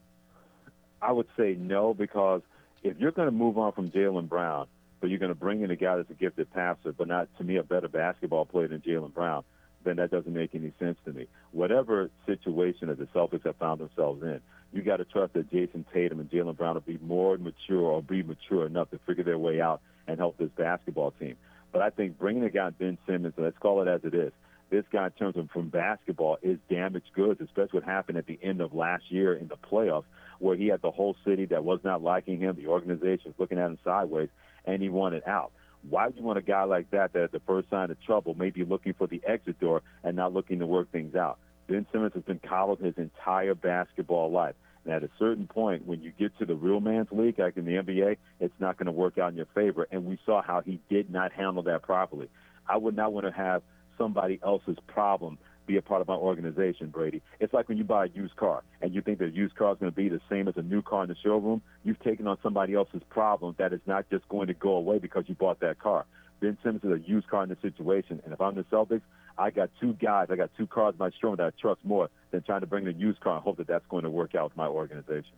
[1.02, 2.42] I would say no because
[2.84, 4.68] if you're going to move on from Jaylen Brown,
[5.00, 7.42] but you're going to bring in a guy that's a gifted passer, but not to
[7.42, 9.42] me a better basketball player than Jaylen Brown,
[9.86, 11.26] then that doesn't make any sense to me.
[11.52, 14.40] Whatever situation that the Celtics have found themselves in,
[14.72, 18.02] you got to trust that Jayson Tatum and Jaylen Brown will be more mature or
[18.02, 21.36] be mature enough to figure their way out and help this basketball team.
[21.72, 24.32] But I think bringing a guy Ben Simmons, let's call it as it is,
[24.70, 28.38] this guy in terms of from basketball is damaged goods, especially what happened at the
[28.42, 30.04] end of last year in the playoffs,
[30.40, 33.58] where he had the whole city that was not liking him, the organization was looking
[33.58, 34.28] at him sideways,
[34.64, 35.52] and he wanted out.
[35.88, 38.34] Why would you want a guy like that that at the first sign of trouble
[38.34, 41.38] may be looking for the exit door and not looking to work things out?
[41.68, 44.54] Ben Simmons has been coddled his entire basketball life.
[44.84, 47.64] And at a certain point, when you get to the real man's league, like in
[47.64, 49.86] the NBA, it's not going to work out in your favor.
[49.90, 52.28] And we saw how he did not handle that properly.
[52.68, 53.62] I would not want to have
[53.98, 57.22] somebody else's problem be a part of my organization, Brady.
[57.40, 59.78] It's like when you buy a used car and you think the used car is
[59.78, 61.62] going to be the same as a new car in the showroom.
[61.84, 65.24] You've taken on somebody else's problem that is not just going to go away because
[65.26, 66.06] you bought that car.
[66.40, 69.02] Ben Simmons is a used car in this situation, and if I'm the Celtics,
[69.38, 72.08] I got two guys, I got two cars in my showroom that I trust more
[72.30, 74.34] than trying to bring in a used car and hope that that's going to work
[74.34, 75.32] out with my organization.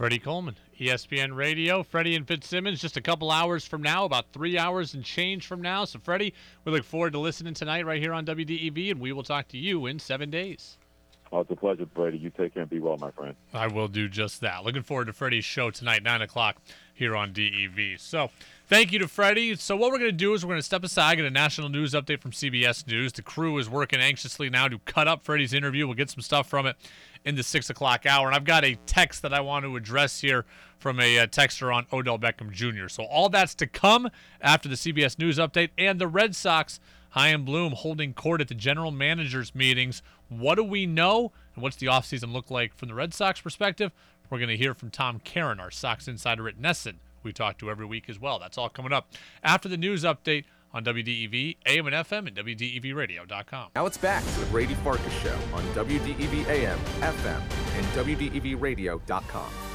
[0.00, 1.82] Freddie Coleman, ESPN Radio.
[1.82, 5.60] Freddie and Fitzsimmons just a couple hours from now, about three hours and change from
[5.60, 5.84] now.
[5.84, 6.32] So, Freddie,
[6.64, 9.58] we look forward to listening tonight right here on WDEV, and we will talk to
[9.58, 10.78] you in seven days.
[11.32, 12.18] Oh, it's a pleasure, Brady.
[12.18, 13.36] You take care and be well, my friend.
[13.54, 14.64] I will do just that.
[14.64, 16.56] Looking forward to Freddie's show tonight, 9 o'clock
[16.92, 18.00] here on DEV.
[18.00, 18.30] So,
[18.66, 19.54] thank you to Freddie.
[19.54, 21.68] So, what we're going to do is we're going to step aside, get a national
[21.68, 23.12] news update from CBS News.
[23.12, 25.86] The crew is working anxiously now to cut up Freddie's interview.
[25.86, 26.74] We'll get some stuff from it
[27.24, 28.26] in the 6 o'clock hour.
[28.26, 30.44] And I've got a text that I want to address here
[30.78, 32.88] from a uh, texter on Odell Beckham Jr.
[32.88, 36.80] So, all that's to come after the CBS News update and the Red Sox.
[37.10, 40.00] Chaim Bloom holding court at the general managers meetings.
[40.30, 41.32] What do we know?
[41.54, 43.92] And what's the offseason look like from the Red Sox perspective?
[44.30, 47.70] We're going to hear from Tom Caron, our Sox insider at NESN, we talk to
[47.70, 48.38] every week as well.
[48.38, 49.08] That's all coming up
[49.42, 53.70] after the news update on WDEV, AM and FM, and WDEVradio.com.
[53.74, 57.42] Now it's back to the Brady Farkas Show on WDEV AM, FM,
[57.76, 59.69] and WDEVradio.com.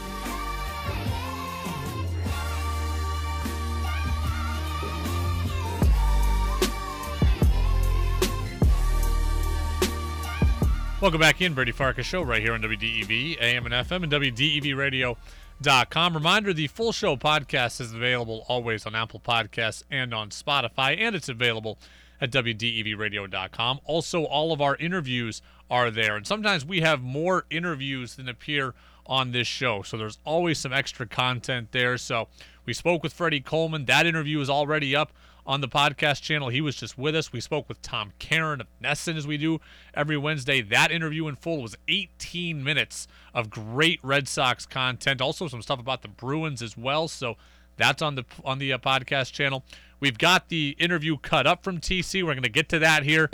[11.05, 16.13] Welcome back in, Brady Farkas Show, right here on WDEV, AM and FM, and WDEVradio.com.
[16.15, 21.15] Reminder the full show podcast is available always on Apple Podcasts and on Spotify, and
[21.15, 21.77] it's available
[22.19, 23.81] at WDEVradio.com.
[23.85, 28.73] Also, all of our interviews are there, and sometimes we have more interviews than appear
[29.05, 31.99] on this show, so there's always some extra content there.
[31.99, 32.29] So,
[32.65, 33.85] we spoke with Freddie Coleman.
[33.85, 35.11] That interview is already up
[35.45, 36.49] on the podcast channel.
[36.49, 37.31] He was just with us.
[37.31, 39.59] We spoke with Tom Caron of NESN as we do
[39.93, 40.61] every Wednesday.
[40.61, 45.21] That interview in full was 18 minutes of great Red Sox content.
[45.21, 47.07] Also some stuff about the Bruins as well.
[47.07, 47.35] So
[47.77, 49.63] that's on the on the uh, podcast channel.
[49.99, 52.23] We've got the interview cut up from TC.
[52.23, 53.29] We're going to get to that here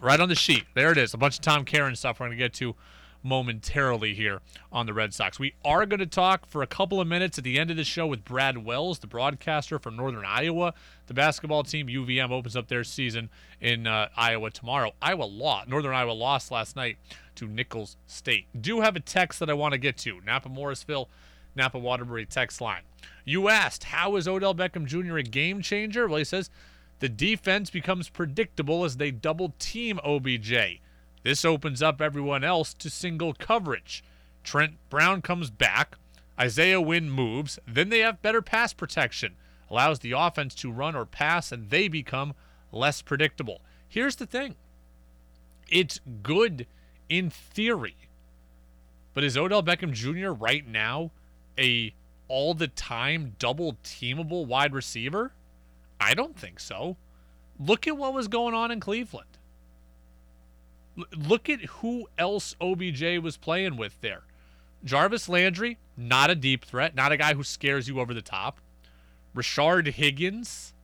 [0.00, 0.64] right on the sheet.
[0.74, 1.14] There it is.
[1.14, 2.74] A bunch of Tom Caron stuff we're going to get to
[3.22, 4.40] momentarily here
[4.72, 5.38] on the Red Sox.
[5.38, 7.84] We are going to talk for a couple of minutes at the end of the
[7.84, 10.74] show with Brad Wells, the broadcaster from Northern Iowa.
[11.06, 13.30] The basketball team, UVM, opens up their season
[13.60, 14.92] in uh, Iowa tomorrow.
[15.00, 15.68] Iowa lost.
[15.68, 16.96] Northern Iowa lost last night
[17.36, 18.46] to Nicholls State.
[18.58, 20.20] Do have a text that I want to get to.
[20.24, 21.08] Napa Morrisville,
[21.54, 22.82] Napa Waterbury text line.
[23.24, 25.18] You asked, how is Odell Beckham Jr.
[25.18, 26.08] a game changer?
[26.08, 26.50] Well, he says
[26.98, 30.80] the defense becomes predictable as they double team OBJ.
[31.22, 34.02] This opens up everyone else to single coverage.
[34.42, 35.96] Trent Brown comes back.
[36.38, 37.58] Isaiah Wynn moves.
[37.66, 39.36] Then they have better pass protection.
[39.70, 42.34] Allows the offense to run or pass, and they become
[42.72, 43.60] less predictable.
[43.88, 44.56] Here's the thing
[45.70, 46.66] it's good
[47.08, 47.96] in theory.
[49.14, 50.30] But is Odell Beckham Jr.
[50.30, 51.10] right now
[51.58, 51.94] a
[52.28, 55.32] all the time double teamable wide receiver?
[56.00, 56.96] I don't think so.
[57.60, 59.31] Look at what was going on in Cleveland.
[60.96, 64.22] Look at who else OBJ was playing with there.
[64.84, 68.60] Jarvis Landry, not a deep threat, not a guy who scares you over the top.
[69.34, 70.74] Rashard Higgins,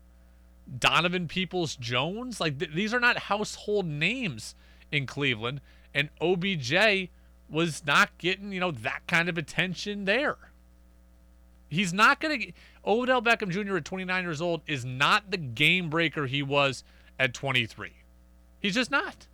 [0.78, 4.54] Donovan Peoples Jones, like th- these are not household names
[4.90, 5.60] in Cleveland,
[5.92, 7.10] and OBJ
[7.50, 10.36] was not getting, you know, that kind of attention there.
[11.68, 12.52] He's not going to
[12.86, 13.76] Odell Beckham Jr.
[13.76, 16.82] at 29 years old is not the game breaker he was
[17.18, 17.92] at 23.
[18.60, 19.26] He's just not.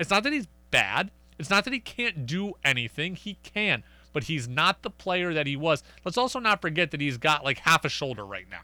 [0.00, 1.10] It's not that he's bad.
[1.38, 3.14] It's not that he can't do anything.
[3.14, 3.84] He can,
[4.14, 5.84] but he's not the player that he was.
[6.04, 8.62] Let's also not forget that he's got like half a shoulder right now.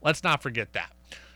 [0.00, 0.92] Let's not forget that.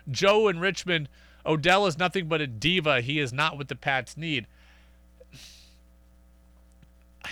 [0.09, 1.09] Joe in Richmond,
[1.45, 3.01] Odell is nothing but a diva.
[3.01, 4.47] He is not what the Pats need.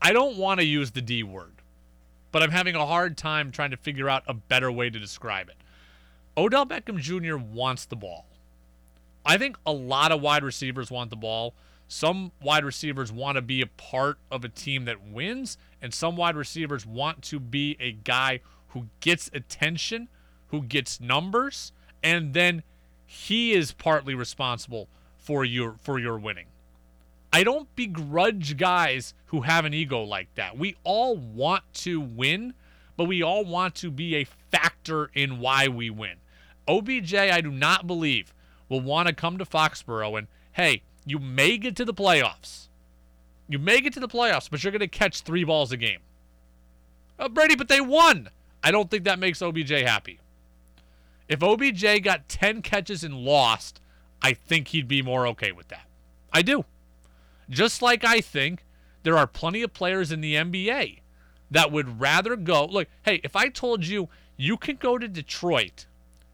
[0.00, 1.54] I don't want to use the D word,
[2.30, 5.48] but I'm having a hard time trying to figure out a better way to describe
[5.48, 5.56] it.
[6.36, 7.36] Odell Beckham Jr.
[7.36, 8.29] wants the ball.
[9.24, 11.54] I think a lot of wide receivers want the ball.
[11.88, 16.16] Some wide receivers want to be a part of a team that wins, and some
[16.16, 20.08] wide receivers want to be a guy who gets attention,
[20.48, 22.62] who gets numbers, and then
[23.04, 26.46] he is partly responsible for your for your winning.
[27.32, 30.56] I don't begrudge guys who have an ego like that.
[30.56, 32.54] We all want to win,
[32.96, 36.16] but we all want to be a factor in why we win.
[36.66, 38.32] OBJ, I do not believe,
[38.70, 42.68] will want to come to Foxborough and, hey, you may get to the playoffs.
[43.48, 46.00] You may get to the playoffs, but you're going to catch three balls a game.
[47.18, 48.30] Oh, Brady, but they won.
[48.62, 50.20] I don't think that makes OBJ happy.
[51.28, 53.80] If OBJ got 10 catches and lost,
[54.22, 55.86] I think he'd be more okay with that.
[56.32, 56.64] I do.
[57.48, 58.64] Just like I think
[59.02, 61.00] there are plenty of players in the NBA
[61.50, 62.64] that would rather go.
[62.64, 65.86] Look, hey, if I told you you can go to Detroit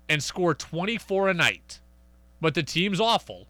[0.09, 1.81] and score 24 a night,
[2.41, 3.47] but the team's awful,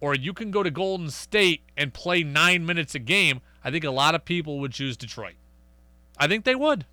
[0.00, 3.84] or you can go to Golden State and play nine minutes a game, I think
[3.84, 5.34] a lot of people would choose Detroit.
[6.18, 6.86] I think they would.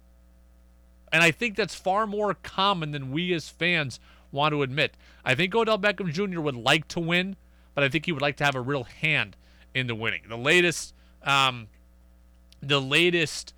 [1.11, 3.99] And I think that's far more common than we as fans
[4.31, 4.95] want to admit.
[5.23, 6.41] I think Odell Beckham Jr.
[6.41, 7.37] would like to win,
[7.73, 9.37] but I think he would like to have a real hand
[9.73, 10.23] in the winning.
[10.27, 11.67] The latest, um,
[12.61, 13.53] the latest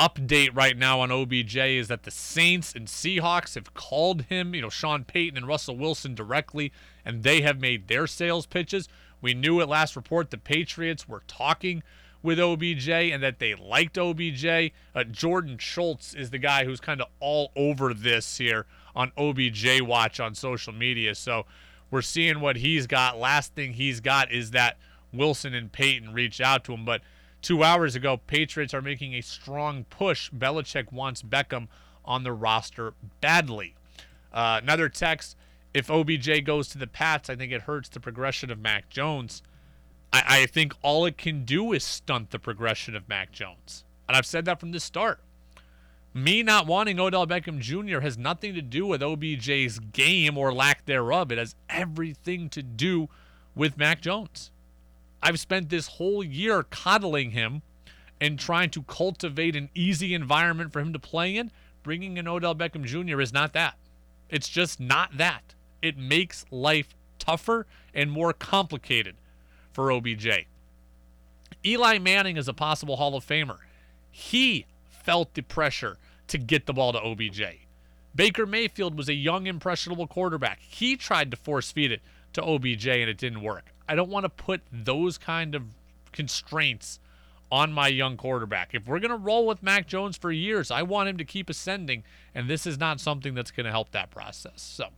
[0.00, 4.62] update right now on OBJ is that the Saints and Seahawks have called him, you
[4.62, 6.72] know, Sean Payton and Russell Wilson directly,
[7.04, 8.88] and they have made their sales pitches.
[9.20, 11.82] We knew at last report the Patriots were talking
[12.22, 14.72] with OBJ and that they liked OBJ.
[14.94, 18.64] Uh, Jordan Schultz is the guy who's kind of all over this here
[18.96, 21.14] on OBJ watch on social media.
[21.14, 21.44] So
[21.90, 23.18] we're seeing what he's got.
[23.18, 24.78] Last thing he's got is that
[25.12, 26.86] Wilson and Payton reached out to him.
[26.86, 27.02] But
[27.42, 30.30] two hours ago, Patriots are making a strong push.
[30.30, 31.68] Belichick wants Beckham
[32.04, 33.74] on the roster badly.
[34.32, 35.36] Uh, another text
[35.72, 39.42] if OBJ goes to the Pats, I think it hurts the progression of Mac Jones.
[40.12, 43.84] I, I think all it can do is stunt the progression of Mac Jones.
[44.08, 45.20] And I've said that from the start.
[46.12, 48.00] Me not wanting Odell Beckham Jr.
[48.00, 51.30] has nothing to do with OBJ's game or lack thereof.
[51.30, 53.08] It has everything to do
[53.54, 54.50] with Mac Jones.
[55.22, 57.62] I've spent this whole year coddling him
[58.20, 61.50] and trying to cultivate an easy environment for him to play in.
[61.82, 63.20] Bringing in Odell Beckham Jr.
[63.20, 63.76] is not that.
[64.28, 65.54] It's just not that.
[65.82, 69.16] It makes life tougher and more complicated
[69.72, 70.46] for OBJ.
[71.64, 73.58] Eli Manning is a possible Hall of Famer.
[74.10, 75.96] He felt the pressure
[76.28, 77.42] to get the ball to OBJ.
[78.14, 80.60] Baker Mayfield was a young, impressionable quarterback.
[80.60, 82.02] He tried to force feed it
[82.32, 83.72] to OBJ and it didn't work.
[83.90, 85.64] I don't want to put those kind of
[86.12, 87.00] constraints
[87.50, 88.72] on my young quarterback.
[88.72, 91.50] If we're going to roll with Mac Jones for years, I want him to keep
[91.50, 94.62] ascending, and this is not something that's going to help that process.
[94.62, 94.90] So,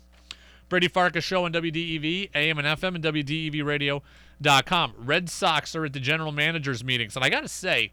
[0.68, 4.94] Brady Farkas Show on WDEV, AM and FM, and WDEVradio.com.
[4.98, 7.16] Red Sox are at the general managers meetings.
[7.16, 7.92] And I got to say,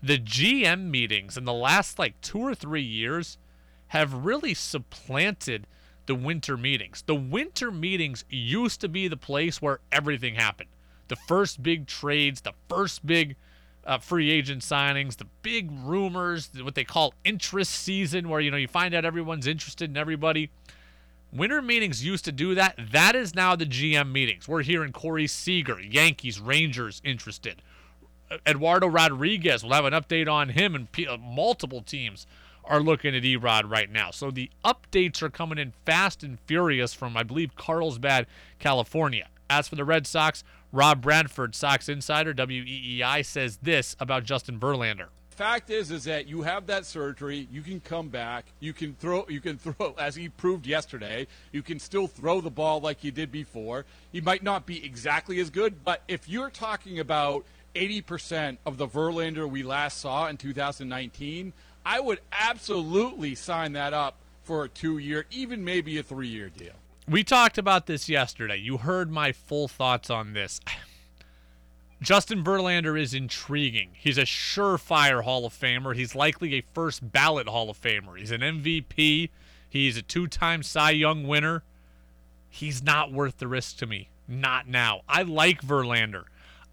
[0.00, 3.36] the GM meetings in the last like two or three years
[3.88, 5.66] have really supplanted
[6.06, 7.02] the winter meetings.
[7.06, 10.70] The winter meetings used to be the place where everything happened.
[11.08, 13.36] The first big trades, the first big
[13.84, 18.56] uh, free agent signings, the big rumors, what they call interest season, where you know
[18.56, 20.50] you find out everyone's interested in everybody.
[21.32, 22.78] Winter meetings used to do that.
[22.92, 24.48] That is now the GM meetings.
[24.48, 27.62] We're hearing Corey Seager, Yankees, Rangers interested.
[28.46, 30.88] Eduardo Rodriguez, we'll have an update on him, and
[31.20, 32.26] multiple teams
[32.66, 34.10] are looking at Erod right now.
[34.10, 38.26] So the updates are coming in fast and furious from, I believe, Carlsbad,
[38.58, 39.28] California.
[39.48, 40.42] As for the Red Sox,
[40.72, 45.08] Rob Bradford, Sox Insider, WEEI, says this about Justin Verlander.
[45.30, 47.46] Fact is, is that you have that surgery.
[47.52, 48.46] You can come back.
[48.58, 49.26] You can throw.
[49.28, 51.26] You can throw, as he proved yesterday.
[51.52, 53.84] You can still throw the ball like you did before.
[54.12, 57.44] He might not be exactly as good, but if you're talking about
[57.74, 61.52] 80% of the Verlander we last saw in 2019,
[61.86, 66.72] I would absolutely sign that up for a two-year, even maybe a three-year deal.
[67.08, 68.56] We talked about this yesterday.
[68.56, 70.60] You heard my full thoughts on this.
[72.02, 73.90] Justin Verlander is intriguing.
[73.94, 75.94] He's a surefire Hall of Famer.
[75.94, 78.18] He's likely a first ballot Hall of Famer.
[78.18, 79.30] He's an MVP.
[79.68, 81.62] He's a two time Cy Young winner.
[82.50, 84.08] He's not worth the risk to me.
[84.26, 85.02] Not now.
[85.08, 86.24] I like Verlander.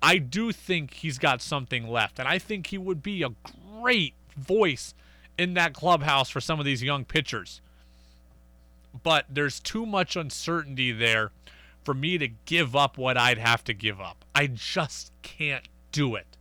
[0.01, 3.29] I do think he's got something left, and I think he would be a
[3.79, 4.95] great voice
[5.37, 7.61] in that clubhouse for some of these young pitchers.
[9.01, 11.31] But there's too much uncertainty there
[11.83, 14.23] for me to give up what I'd have to give up.
[14.35, 16.37] I just can't do it.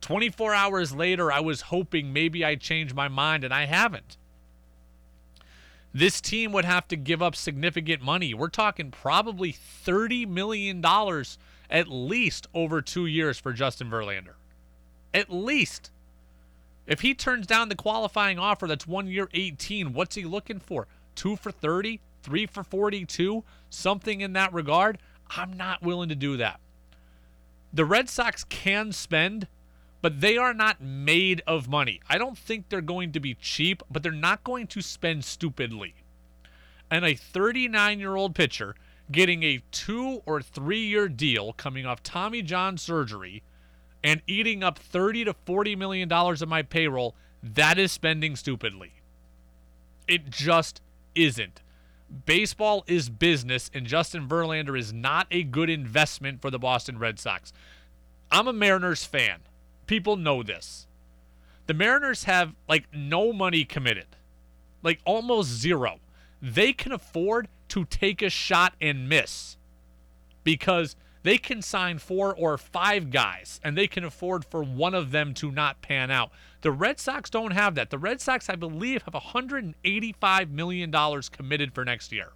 [0.00, 4.16] 24 hours later, I was hoping maybe I'd change my mind, and I haven't.
[5.92, 8.34] This team would have to give up significant money.
[8.34, 10.84] We're talking probably $30 million
[11.70, 14.34] at least over two years for Justin Verlander.
[15.12, 15.90] At least.
[16.88, 20.88] If he turns down the qualifying offer that's one year 18, what's he looking for?
[21.14, 22.00] Two for 30?
[22.22, 23.44] Three for 42?
[23.68, 24.98] Something in that regard?
[25.36, 26.60] I'm not willing to do that.
[27.74, 29.46] The Red Sox can spend,
[30.00, 32.00] but they are not made of money.
[32.08, 35.94] I don't think they're going to be cheap, but they're not going to spend stupidly.
[36.90, 38.74] And a 39 year old pitcher
[39.12, 43.42] getting a two or three year deal coming off Tommy John surgery
[44.02, 48.92] and eating up 30 to 40 million dollars of my payroll, that is spending stupidly.
[50.06, 50.80] It just
[51.14, 51.62] isn't.
[52.24, 57.18] Baseball is business, and Justin Verlander is not a good investment for the Boston Red
[57.18, 57.52] Sox.
[58.30, 59.40] I'm a Mariners fan.
[59.86, 60.86] People know this.
[61.66, 64.06] The Mariners have like no money committed,
[64.82, 66.00] like almost zero.
[66.40, 69.58] They can afford to take a shot and miss
[70.44, 70.96] because
[71.28, 75.34] they can sign four or five guys and they can afford for one of them
[75.34, 76.30] to not pan out.
[76.62, 77.90] The Red Sox don't have that.
[77.90, 80.90] The Red Sox, I believe, have $185 million
[81.30, 82.32] committed for next year.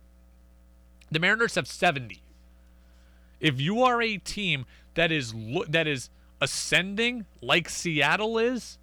[1.11, 2.21] The Mariners have 70.
[3.41, 5.33] If you are a team that is
[5.71, 6.11] that is
[6.43, 8.77] ascending like Seattle is,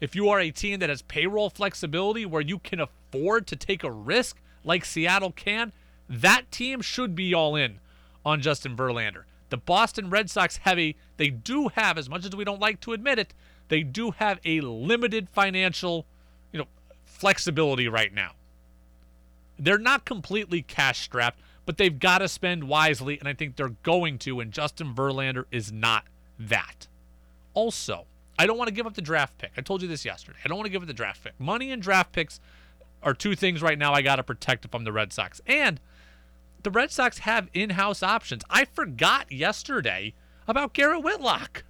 [0.00, 3.84] if you are a team that has payroll flexibility where you can afford to take
[3.84, 5.72] a risk like Seattle can,
[6.08, 7.78] that team should be all in
[8.26, 9.22] on Justin Verlander.
[9.52, 12.80] The Boston Red Sox have a, they do have, as much as we don't like
[12.80, 13.34] to admit it,
[13.68, 16.06] they do have a limited financial,
[16.52, 16.68] you know,
[17.04, 18.30] flexibility right now.
[19.58, 23.76] They're not completely cash strapped, but they've got to spend wisely, and I think they're
[23.82, 26.04] going to, and Justin Verlander is not
[26.38, 26.88] that.
[27.52, 28.06] Also,
[28.38, 29.50] I don't want to give up the draft pick.
[29.58, 30.38] I told you this yesterday.
[30.42, 31.38] I don't want to give up the draft pick.
[31.38, 32.40] Money and draft picks
[33.02, 35.42] are two things right now I got to protect if I'm the Red Sox.
[35.46, 35.78] And
[36.62, 38.42] the Red Sox have in house options.
[38.48, 40.14] I forgot yesterday
[40.46, 41.64] about Garrett Whitlock.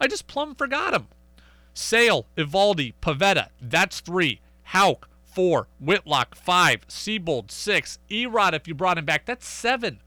[0.00, 1.08] I just plumb forgot him.
[1.74, 4.40] Sale, Eovaldi, Pivetta, that's three.
[4.64, 5.68] Houck, four.
[5.78, 6.86] Whitlock, five.
[6.88, 7.98] Seabold, six.
[8.10, 10.00] Erod, if you brought him back, that's seven.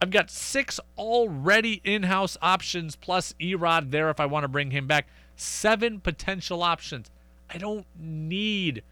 [0.00, 4.70] I've got six already in house options plus Erod there if I want to bring
[4.70, 5.08] him back.
[5.36, 7.10] Seven potential options.
[7.50, 8.82] I don't need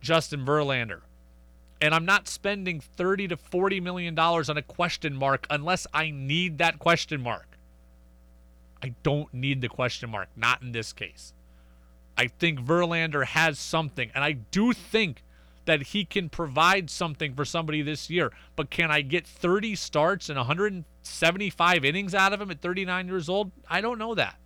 [0.00, 1.00] Justin Verlander.
[1.82, 6.10] And I'm not spending 30 to 40 million dollars on a question mark unless I
[6.10, 7.58] need that question mark.
[8.80, 11.32] I don't need the question mark, not in this case.
[12.16, 15.24] I think Verlander has something, and I do think
[15.64, 18.32] that he can provide something for somebody this year.
[18.54, 23.28] But can I get 30 starts and 175 innings out of him at 39 years
[23.28, 23.50] old?
[23.68, 24.36] I don't know that.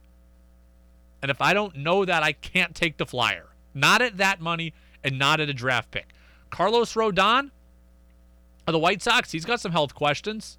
[1.20, 3.49] And if I don't know that, I can't take the flyer.
[3.74, 4.72] Not at that money
[5.05, 6.14] and not at a draft pick.
[6.51, 7.51] Carlos Rodon,
[8.66, 10.59] of the White Sox, he's got some health questions.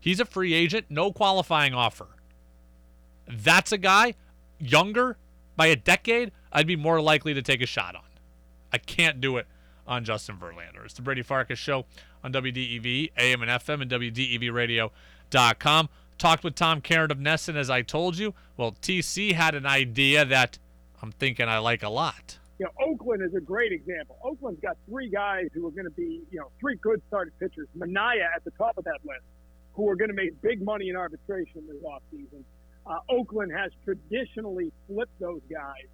[0.00, 2.08] He's a free agent, no qualifying offer.
[3.28, 4.14] That's a guy,
[4.58, 5.16] younger
[5.56, 8.02] by a decade, I'd be more likely to take a shot on.
[8.72, 9.46] I can't do it
[9.86, 10.84] on Justin Verlander.
[10.84, 11.86] It's the Brady Farkas Show
[12.22, 15.88] on WDEV, AM and FM, and WDEVradio.com.
[16.18, 18.34] Talked with Tom Caron of NESN, as I told you.
[18.56, 20.58] Well, TC had an idea that
[21.02, 22.38] I'm thinking I like a lot.
[22.58, 24.16] You know, Oakland is a great example.
[24.24, 27.68] Oakland's got three guys who are going to be, you know, three good starting pitchers.
[27.76, 29.24] Manaea at the top of that list,
[29.74, 32.42] who are going to make big money in arbitration this offseason.
[32.86, 35.86] Uh, Oakland has traditionally flipped those guys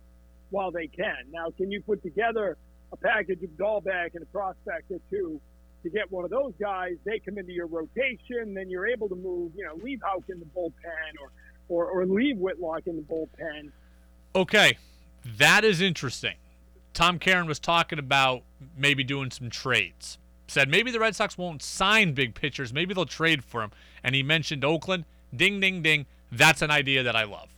[0.50, 1.16] while they can.
[1.32, 2.56] Now, can you put together
[2.92, 5.40] a package of Dalbec and a prospect or two
[5.82, 6.92] to get one of those guys?
[7.04, 10.38] They come into your rotation, then you're able to move, you know, leave Houck in
[10.38, 10.70] the bullpen
[11.20, 11.32] or,
[11.68, 13.72] or, or leave Whitlock in the bullpen.
[14.36, 14.78] Okay,
[15.38, 16.34] that is interesting.
[16.94, 18.42] Tom Caron was talking about
[18.76, 20.18] maybe doing some trades.
[20.46, 23.70] Said maybe the Red Sox won't sign big pitchers, maybe they'll trade for him.
[24.04, 25.04] And he mentioned Oakland.
[25.34, 26.06] Ding, ding, ding.
[26.30, 27.48] That's an idea that I love.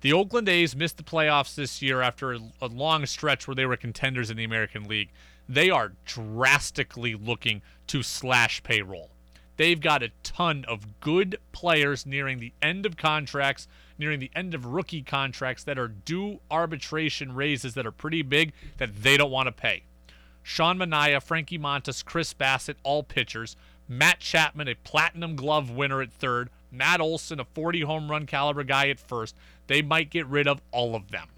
[0.00, 3.66] The Oakland A's missed the playoffs this year after a, a long stretch where they
[3.66, 5.10] were contenders in the American League.
[5.48, 9.10] They are drastically looking to slash payroll.
[9.56, 13.68] They've got a ton of good players nearing the end of contracts,
[14.02, 18.52] nearing the end of rookie contracts that are due arbitration raises that are pretty big
[18.78, 19.84] that they don't want to pay.
[20.42, 23.56] Sean Manaea, Frankie Montas, Chris Bassitt, all pitchers.
[23.88, 26.50] Matt Chapman, a platinum glove winner at third.
[26.70, 29.36] Matt Olson, a 40 home run caliber guy at first.
[29.66, 31.28] They might get rid of all of them.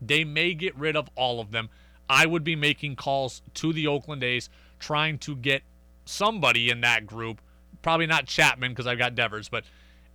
[0.00, 1.68] They may get rid of all of them.
[2.08, 4.48] I would be making calls to the Oakland A's
[4.78, 5.62] trying to get
[6.04, 7.40] somebody in that group.
[7.82, 9.64] Probably not Chapman because I've got Devers, but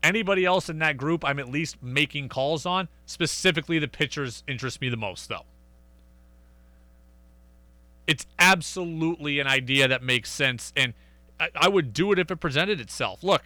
[0.04, 2.88] anybody else in that group, I'm at least making calls on.
[3.06, 5.46] Specifically, the pitchers interest me the most, though.
[8.08, 10.94] It's absolutely an idea that makes sense, and
[11.56, 13.24] I, would do it if it presented itself.
[13.24, 13.44] Look,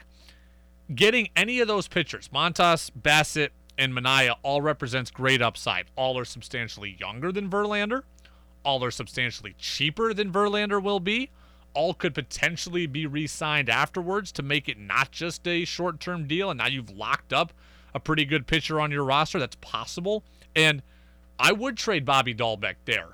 [0.94, 5.88] getting any of those pitchers, Montas, Bassitt, and Manaea, all represents great upside.
[5.96, 8.04] All are substantially younger than Verlander.
[8.64, 11.30] All are substantially cheaper than Verlander will be.
[11.74, 16.28] All could potentially be re signed afterwards to make it not just a short term
[16.28, 16.50] deal.
[16.50, 17.54] And now you've locked up
[17.94, 19.40] a pretty good pitcher on your roster.
[19.40, 20.24] That's possible.
[20.56, 20.82] And
[21.40, 23.10] I would trade Bobby Dalbec there.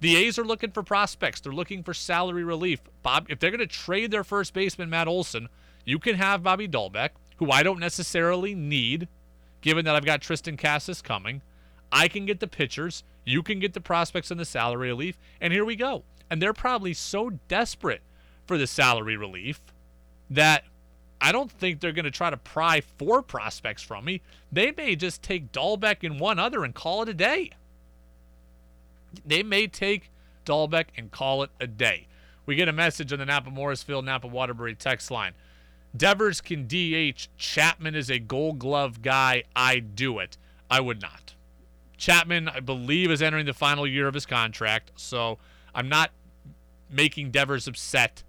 [0.00, 1.40] The A's are looking for prospects.
[1.40, 2.80] They're looking for salary relief.
[3.02, 5.48] Bob, if they're going to trade their first baseman, Matt Olson,
[5.84, 9.08] you can have Bobby Dalbec, who I don't necessarily need,
[9.60, 11.42] given that I've got Triston Casas coming.
[11.90, 13.04] I can get the pitchers.
[13.24, 15.18] You can get the prospects and the salary relief.
[15.40, 16.02] And here we go.
[16.30, 18.02] And they're probably so desperate
[18.46, 19.60] for the salary relief
[20.30, 20.64] that
[21.20, 24.20] I don't think they're going to try to pry four prospects from me.
[24.52, 27.50] They may just take Dalbec and one other and call it a day.
[29.24, 30.10] They may take
[30.44, 32.08] Dalbec and call it a day.
[32.46, 35.32] We get a message on the Napa Morrisville Napa Waterbury text line.
[35.96, 37.28] Devers can DH.
[37.38, 39.44] Chapman is a gold glove guy.
[39.54, 40.36] I do it.
[40.70, 41.34] I would not.
[41.96, 45.38] Chapman, I believe, is entering the final year of his contract, so
[45.74, 46.10] I'm not
[46.90, 48.22] making Devers upset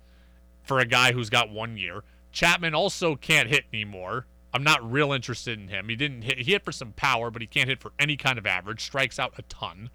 [0.63, 2.03] for a guy who's got one year.
[2.31, 4.25] Chapman also can't hit anymore.
[4.53, 5.89] I'm not real interested in him.
[5.89, 8.37] He didn't hit, he hit for some power, but he can't hit for any kind
[8.37, 8.81] of average.
[8.81, 9.89] Strikes out a ton.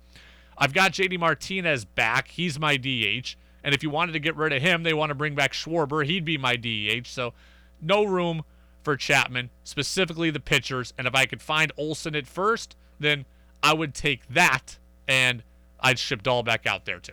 [0.56, 2.28] I've got JD Martinez back.
[2.28, 3.36] He's my DH.
[3.64, 6.04] And if you wanted to get rid of him, they want to bring back Schwarber.
[6.04, 7.06] He'd be my DH.
[7.06, 7.32] So
[7.80, 8.42] no room
[8.82, 10.92] for Chapman, specifically the pitchers.
[10.98, 13.24] And if I could find Olson at first, then
[13.62, 14.78] I would take that
[15.08, 15.42] and
[15.80, 17.12] I'd ship back out there too.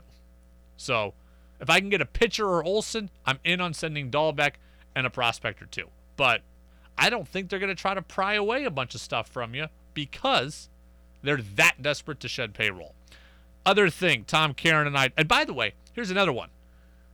[0.77, 1.13] So
[1.59, 4.53] if I can get a pitcher or Olson, I'm in on sending Dalbec
[4.95, 5.89] and a prospect or two.
[6.15, 6.41] But
[6.97, 9.53] I don't think they're going to try to pry away a bunch of stuff from
[9.53, 10.69] you because
[11.21, 12.95] they're that desperate to shed payroll.
[13.65, 16.49] Other thing, Tom Caron and I, and by the way, here's another one.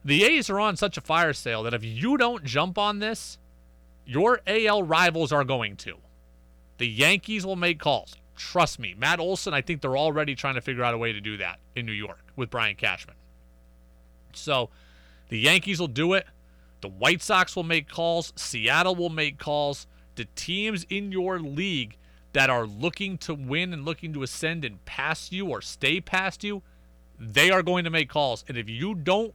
[0.06, 3.38] The A's are on such a fire sale that if you don't jump on this,
[4.06, 5.98] your AL rivals are going to.
[6.78, 8.16] The Yankees will make calls.
[8.36, 8.94] Trust me.
[8.98, 11.60] Matt Olson, I think they're already trying to figure out a way to do that
[11.76, 13.16] in New York with Brian Cashman.
[14.40, 14.70] So
[15.30, 16.26] the Yankees will do it.
[16.82, 18.34] The White Sox will make calls.
[18.36, 19.88] Seattle will make calls.
[20.16, 21.98] The teams in your league
[22.34, 26.44] that are looking to win and looking to ascend and pass you or stay past
[26.44, 26.62] you,
[27.20, 28.44] they are going to make calls.
[28.48, 29.34] And if you don't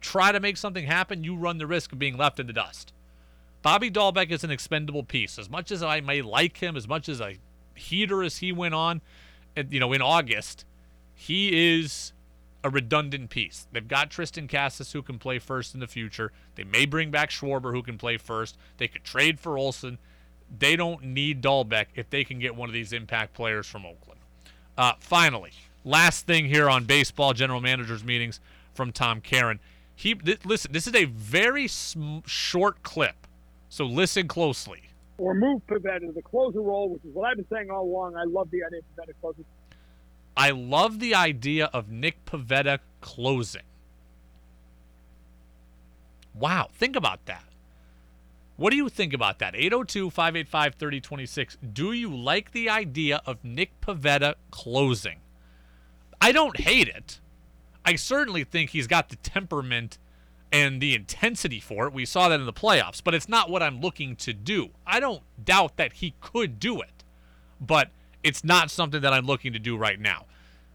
[0.00, 2.92] try to make something happen, you run the risk of being left in the dust.
[3.62, 5.38] Bobby Dalbec is an expendable piece.
[5.38, 7.34] As much as I may like him, as much as a
[7.74, 9.00] heater as he went on,
[9.70, 10.64] you know, in August,
[11.14, 12.12] he is
[12.66, 13.68] a redundant piece.
[13.72, 16.32] They've got Triston Casas who can play first in the future.
[16.56, 18.58] They may bring back Schwarber who can play first.
[18.78, 19.98] They could trade for Olson.
[20.58, 24.20] They don't need Dalbec if they can get one of these impact players from Oakland.
[24.76, 25.52] Uh, finally,
[25.84, 28.40] last thing here on baseball general managers meetings.
[28.74, 29.58] from Tom Caron.
[29.94, 30.72] He th- listen.
[30.72, 33.26] This is a very sm- short clip,
[33.70, 34.82] so listen closely.
[35.18, 38.16] Or move Pivetta to the closer role, which is what I've been saying all along.
[38.16, 39.46] I love the idea of Pivetta closing.
[40.36, 43.62] I love the idea of Nick Pivetta closing.
[46.34, 47.44] Wow, think about that.
[48.56, 49.54] What do you think about that?
[49.54, 51.58] 802 585 3026.
[51.72, 55.20] Do you like the idea of Nick Pivetta closing?
[56.20, 57.20] I don't hate it.
[57.84, 59.98] I certainly think he's got the temperament
[60.52, 61.92] and the intensity for it.
[61.92, 64.70] We saw that in the playoffs, but it's not what I'm looking to do.
[64.86, 67.04] I don't doubt that he could do it,
[67.60, 67.90] but
[68.22, 70.26] it's not something that I'm looking to do right now.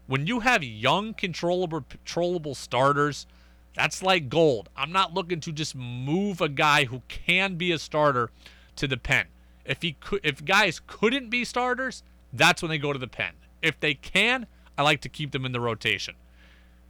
[0.06, 3.26] When you have young, controllable, controllable starters,
[3.74, 4.68] that's like gold.
[4.76, 8.30] I'm not looking to just move a guy who can be a starter
[8.76, 9.26] to the pen.
[9.64, 13.32] If he could, if guys couldn't be starters, that's when they go to the pen.
[13.62, 16.14] If they can, I like to keep them in the rotation.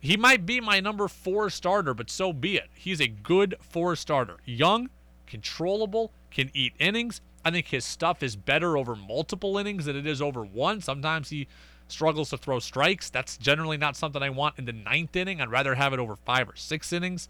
[0.01, 2.71] He might be my number four starter, but so be it.
[2.75, 4.39] He's a good four starter.
[4.45, 4.91] Young,
[5.27, 7.21] controllable, can eat innings.
[7.45, 10.81] I think his stuff is better over multiple innings than it is over one.
[10.81, 11.49] Sometimes he
[11.89, 13.11] struggles to throw strikes.
[13.11, 15.41] That's generally not something I want in the ninth inning.
[15.41, 17.29] I'd rather have it over five or six innings.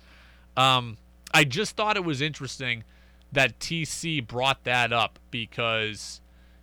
[0.56, 0.98] Um,
[1.32, 2.84] I just thought it was interesting
[3.32, 6.20] that TC brought that up because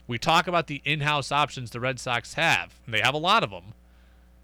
[0.08, 3.20] we talk about the in house options the Red Sox have, and they have a
[3.20, 3.74] lot of them.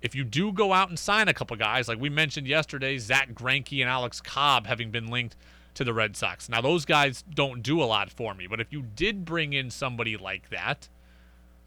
[0.02, 3.34] If you do go out and sign a couple guys, like we mentioned yesterday, Zack
[3.34, 5.36] Greinke and Alex Cobb having been linked
[5.76, 6.50] to the Red Sox.
[6.50, 9.70] Now, those guys don't do a lot for me, but if you did bring in
[9.70, 10.90] somebody like that,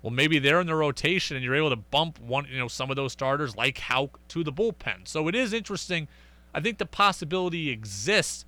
[0.03, 2.91] well, maybe they're in the rotation and you're able to bump one, you know, some
[2.91, 5.07] of those starters like Houck to the bullpen.
[5.07, 6.09] So it is interesting.
[6.55, 8.45] I think the possibility exists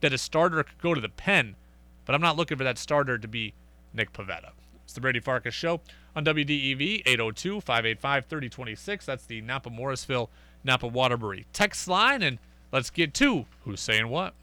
[0.00, 1.56] that a starter could go to the pen,
[2.04, 3.54] but I'm not looking for that starter to be
[3.92, 4.50] Nick Pivetta.
[4.84, 5.80] It's the Brady Farkas Show
[6.14, 9.06] on WDEV 802 585 3026.
[9.06, 10.30] That's the Napa Morrisville
[10.62, 12.22] Napa Waterbury text line.
[12.22, 12.38] And
[12.72, 14.34] let's get to who's saying what.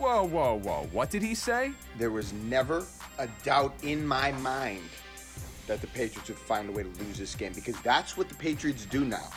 [0.00, 0.88] Whoa, whoa, whoa.
[0.92, 1.72] What did he say?
[1.98, 2.86] There was never
[3.18, 4.88] a doubt in my mind
[5.66, 8.34] that the Patriots would find a way to lose this game because that's what the
[8.34, 9.28] Patriots do now.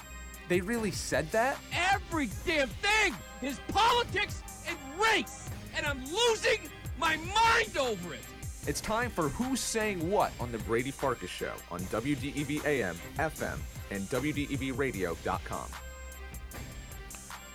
[0.48, 1.58] They really said that?
[1.92, 8.24] Every damn thing is politics and race, and I'm losing my mind over it.
[8.66, 13.60] It's time for Who's Saying What on The Brady Farkas Show on WDEV AM, FM,
[13.92, 15.68] and WDEVradio.com.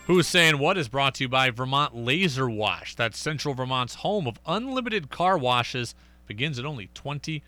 [0.08, 2.94] Who's Saying What is brought to you by Vermont Laser Wash.
[2.94, 5.94] That's Central Vermont's home of unlimited car washes.
[6.26, 7.42] Begins at only $20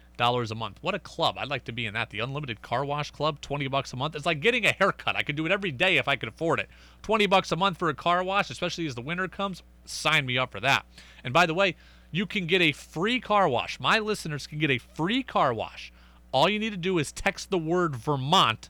[0.50, 0.76] a month.
[0.82, 1.36] What a club.
[1.38, 2.10] I'd like to be in that.
[2.10, 4.14] The Unlimited Car Wash Club, 20 bucks a month.
[4.14, 5.16] It's like getting a haircut.
[5.16, 6.68] I could do it every day if I could afford it.
[7.00, 9.62] 20 bucks a month for a car wash, especially as the winter comes.
[9.86, 10.84] Sign me up for that.
[11.24, 11.76] And by the way,
[12.10, 13.80] you can get a free car wash.
[13.80, 15.94] My listeners can get a free car wash.
[16.30, 18.68] All you need to do is text the word Vermont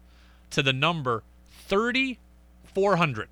[0.50, 1.24] to the number
[1.66, 3.30] 3400.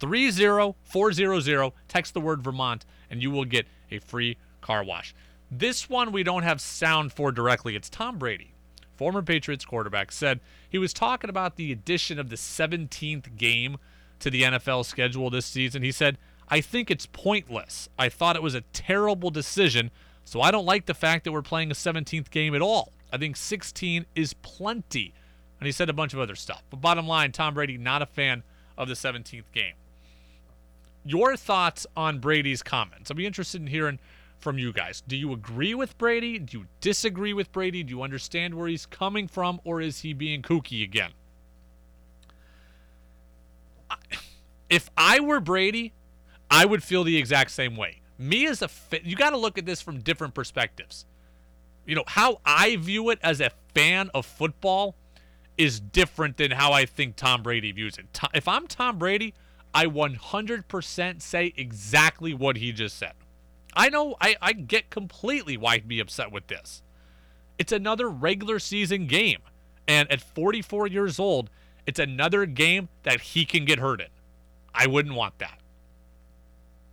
[0.00, 1.72] 30400.
[1.88, 5.14] Text the word Vermont and you will get a free car wash.
[5.50, 7.74] This one we don't have sound for directly.
[7.74, 8.54] It's Tom Brady,
[8.96, 13.78] former Patriots quarterback, said he was talking about the addition of the 17th game
[14.20, 15.82] to the NFL schedule this season.
[15.82, 16.18] He said,
[16.48, 17.88] I think it's pointless.
[17.98, 19.90] I thought it was a terrible decision,
[20.24, 22.92] so I don't like the fact that we're playing a 17th game at all.
[23.12, 25.14] I think 16 is plenty.
[25.60, 26.62] And he said a bunch of other stuff.
[26.70, 28.42] But bottom line, Tom Brady, not a fan
[28.76, 29.74] of the 17th game.
[31.08, 33.10] Your thoughts on Brady's comments?
[33.10, 33.98] I'd be interested in hearing
[34.38, 35.02] from you guys.
[35.08, 36.38] Do you agree with Brady?
[36.38, 37.82] Do you disagree with Brady?
[37.82, 41.12] Do you understand where he's coming from, or is he being kooky again?
[44.68, 45.94] If I were Brady,
[46.50, 48.02] I would feel the exact same way.
[48.18, 51.06] Me as a fan, you got to look at this from different perspectives.
[51.86, 54.94] You know, how I view it as a fan of football
[55.56, 58.04] is different than how I think Tom Brady views it.
[58.34, 59.32] If I'm Tom Brady,
[59.74, 63.12] I 100% say exactly what he just said.
[63.74, 66.82] I know I, I get completely why he'd be upset with this.
[67.58, 69.40] It's another regular season game.
[69.86, 71.50] And at 44 years old,
[71.86, 74.08] it's another game that he can get hurt in.
[74.74, 75.58] I wouldn't want that.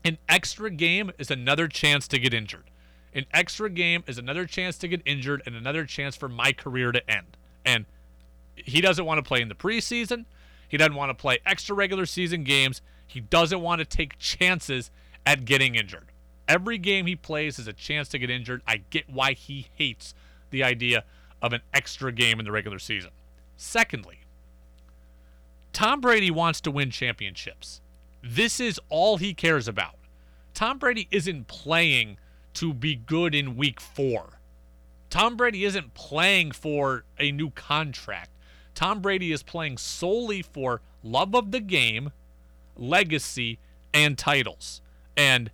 [0.03, 2.69] An extra game is another chance to get injured.
[3.13, 6.91] An extra game is another chance to get injured and another chance for my career
[6.91, 7.37] to end.
[7.65, 7.85] And
[8.55, 10.25] he doesn't want to play in the preseason.
[10.67, 12.81] He doesn't want to play extra regular season games.
[13.05, 14.91] He doesn't want to take chances
[15.25, 16.11] at getting injured.
[16.47, 18.61] Every game he plays is a chance to get injured.
[18.67, 20.13] I get why he hates
[20.51, 21.03] the idea
[21.41, 23.11] of an extra game in the regular season.
[23.57, 24.19] Secondly,
[25.73, 27.81] Tom Brady wants to win championships.
[28.23, 29.95] This is all he cares about.
[30.53, 32.17] Tom Brady isn't playing
[32.55, 34.39] to be good in week four.
[35.09, 38.29] Tom Brady isn't playing for a new contract.
[38.75, 42.11] Tom Brady is playing solely for love of the game
[42.77, 43.59] legacy,
[43.93, 44.81] and titles.
[45.15, 45.51] And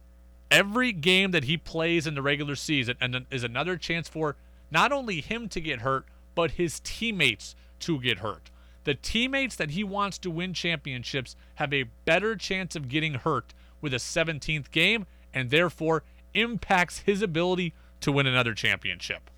[0.50, 4.36] every game that he plays in the regular season and is another chance for
[4.70, 8.50] not only him to get hurt, but his teammates to get hurt.
[8.84, 13.54] The teammates that he wants to win championships have a better chance of getting hurt
[13.80, 16.04] with a 17th game and therefore
[16.34, 19.30] impacts his ability to win another championship.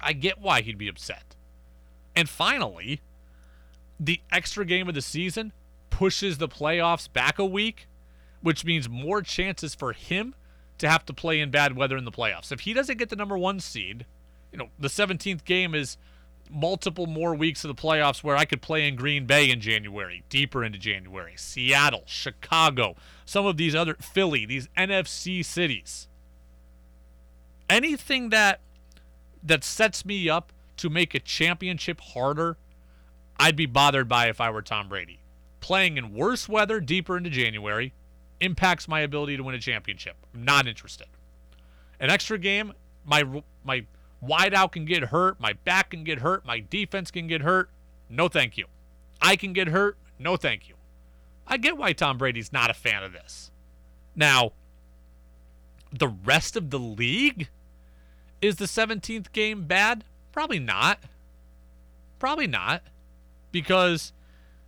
[0.00, 1.36] I get why he'd be upset.
[2.18, 3.00] And finally,
[4.00, 5.52] the extra game of the season
[5.88, 7.86] pushes the playoffs back a week,
[8.42, 10.34] which means more chances for him
[10.78, 12.50] to have to play in bad weather in the playoffs.
[12.50, 14.04] If he doesn't get the number one seed,
[14.50, 15.96] you know, the 17th game is
[16.50, 20.24] multiple more weeks of the playoffs where I could play in Green Bay in January,
[20.28, 22.96] deeper into January, Seattle, Chicago,
[23.26, 26.08] some of these other Philly, these NFC cities.
[27.70, 28.58] Anything that
[29.40, 32.56] that sets me up to make a championship harder,
[33.38, 35.20] I'd be bothered by if I were Tom Brady.
[35.60, 37.92] Playing in worse weather deeper into January
[38.40, 40.16] impacts my ability to win a championship.
[40.34, 41.06] I'm not interested.
[42.00, 42.72] An extra game,
[43.04, 43.24] my
[43.64, 43.84] my
[44.24, 47.70] wideout can get hurt, my back can get hurt, my defense can get hurt.
[48.08, 48.66] No thank you.
[49.20, 49.96] I can get hurt.
[50.18, 50.74] No thank you.
[51.46, 53.50] I get why Tom Brady's not a fan of this.
[54.14, 54.52] Now,
[55.92, 57.48] the rest of the league
[58.40, 60.04] is the 17th game bad?
[60.38, 61.00] Probably not.
[62.20, 62.84] Probably not.
[63.50, 64.12] Because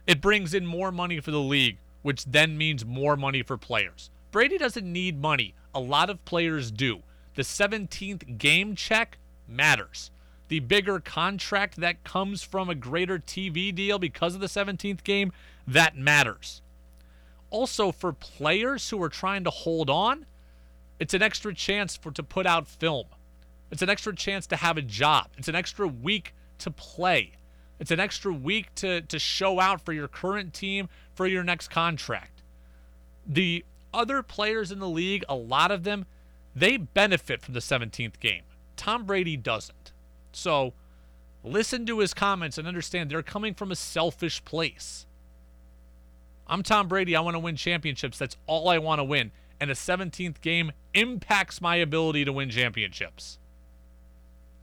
[0.04, 4.10] it brings in more money for the league, which then means more money for players.
[4.32, 5.54] Brady doesn't need money.
[5.72, 7.04] A lot of players do.
[7.36, 10.10] The 17th game check matters.
[10.48, 15.30] The bigger contract that comes from a greater TV deal because of the 17th game,
[15.68, 16.62] that matters.
[17.50, 20.26] Also, for players who are trying to hold on,
[20.98, 23.06] it's an extra chance for to put out film.
[23.70, 25.28] It's an extra chance to have a job.
[25.38, 27.32] It's an extra week to play.
[27.78, 31.68] It's an extra week to, to show out for your current team for your next
[31.68, 32.42] contract.
[33.26, 33.64] The
[33.94, 36.06] other players in the league, a lot of them,
[36.54, 38.42] they benefit from the 17th game.
[38.76, 39.92] Tom Brady doesn't.
[40.32, 40.74] So
[41.42, 45.06] listen to his comments and understand they're coming from a selfish place.
[46.46, 47.14] I'm Tom Brady.
[47.14, 48.18] I want to win championships.
[48.18, 49.30] That's all I want to win.
[49.60, 53.38] And a 17th game impacts my ability to win championships.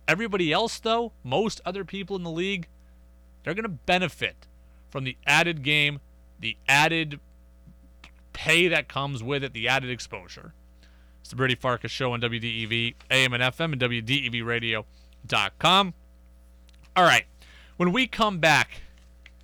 [0.08, 2.68] Everybody else, though, most other people in the league,
[3.44, 4.48] they're going to benefit
[4.90, 6.00] from the added game,
[6.40, 7.20] the added
[8.34, 10.54] pay that comes with it, the added exposure.
[11.22, 15.94] It's the Brady Farkas Show on WDEV, AM and FM, and WDEVradio.com.
[16.96, 17.26] All right.
[17.76, 18.82] When we come back,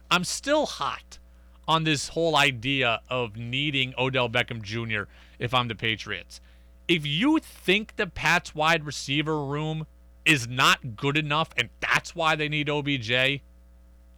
[0.09, 1.19] I'm still hot
[1.67, 5.03] on this whole idea of needing Odell Beckham Jr.
[5.39, 6.39] if I'm the Patriots.
[6.87, 9.87] If you think the Pats wide receiver room
[10.25, 13.11] is not good enough and that's why they need OBJ,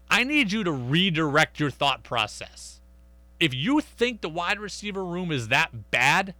[0.09, 2.79] I need you to redirect your thought process.
[3.39, 6.33] If you think the wide receiver room is that bad,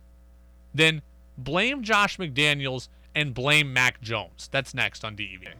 [0.74, 1.02] then
[1.38, 4.50] blame Josh McDaniels and blame Mac Jones.
[4.52, 5.54] That's next on DEV.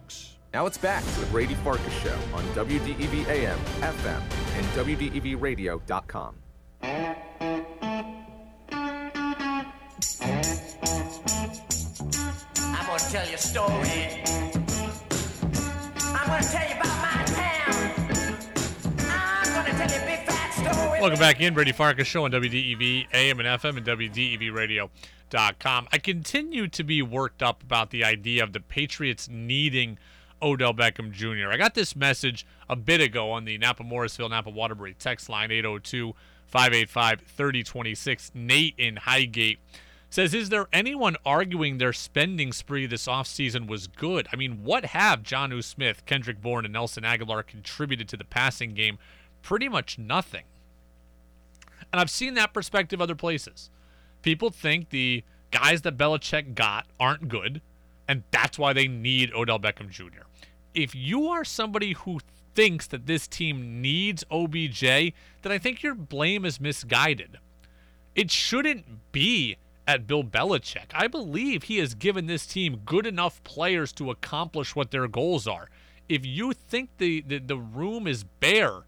[0.54, 4.22] Now it's back to the Brady Farkas Show on WDEV AM, FM,
[4.56, 6.36] and WDEVradio.com.
[13.06, 14.24] gonna tell you a story.
[15.98, 17.94] I'm gonna tell you about my town.
[19.10, 21.02] I'm gonna tell you a big fat story.
[21.02, 25.88] Welcome back in, Brady Farkas Show on WDEV, AM and FM, and WDEVradio.com.
[25.92, 30.00] I continue to be worked up about the idea of the Patriots needing
[30.42, 31.52] Odell Beckham Jr.
[31.52, 35.52] I got this message a bit ago on the Napa Morrisville, Napa Waterbury text line
[35.52, 36.16] 802
[36.48, 38.32] 585 3026.
[38.34, 39.60] Nate in Highgate
[40.16, 44.28] says, Is there anyone arguing their spending spree this offseason was good?
[44.32, 48.74] I mean, what have Jonnu Smith, Kendrick Bourne, and Nelson Agholor contributed to the passing
[48.74, 48.98] game?
[49.42, 50.46] Pretty much nothing.
[51.92, 53.70] And I've seen that perspective other places.
[54.22, 57.62] People think the guys that Belichick got aren't good,
[58.08, 60.24] and that's why they need Odell Beckham Jr.
[60.74, 62.20] If you are somebody who
[62.56, 67.38] thinks that this team needs OBJ, then I think your blame is misguided.
[68.16, 69.58] It shouldn't be
[69.88, 70.92] at Bill Belichick.
[70.94, 75.48] I believe he has given this team good enough players to accomplish what their goals
[75.48, 75.70] are.
[76.10, 78.84] If you think the, the, the room is bare,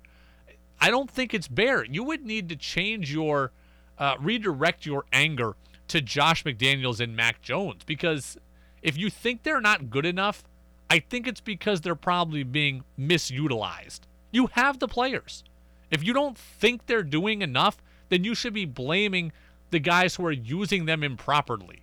[0.79, 1.83] I don't think it's bare.
[1.85, 3.51] You would need to change your,
[3.97, 5.55] uh, redirect your anger
[5.87, 8.37] to Josh McDaniels and Mac Jones because
[8.81, 10.43] if you think they're not good enough,
[10.89, 14.01] I think it's because they're probably being misutilized.
[14.31, 15.43] You have the players.
[15.89, 17.77] If you don't think they're doing enough,
[18.09, 19.31] then you should be blaming
[19.71, 21.81] the guys who are using them improperly.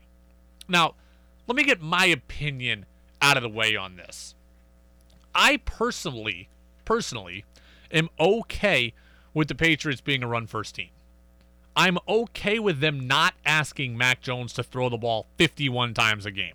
[0.68, 0.94] Now,
[1.46, 2.86] let me get my opinion
[3.20, 4.34] out of the way on this.
[5.34, 6.48] I personally,
[6.84, 7.44] personally,
[7.92, 8.94] am okay
[9.32, 10.90] with the Patriots being a run first team.
[11.76, 16.30] I'm okay with them not asking Mac Jones to throw the ball 51 times a
[16.30, 16.54] game.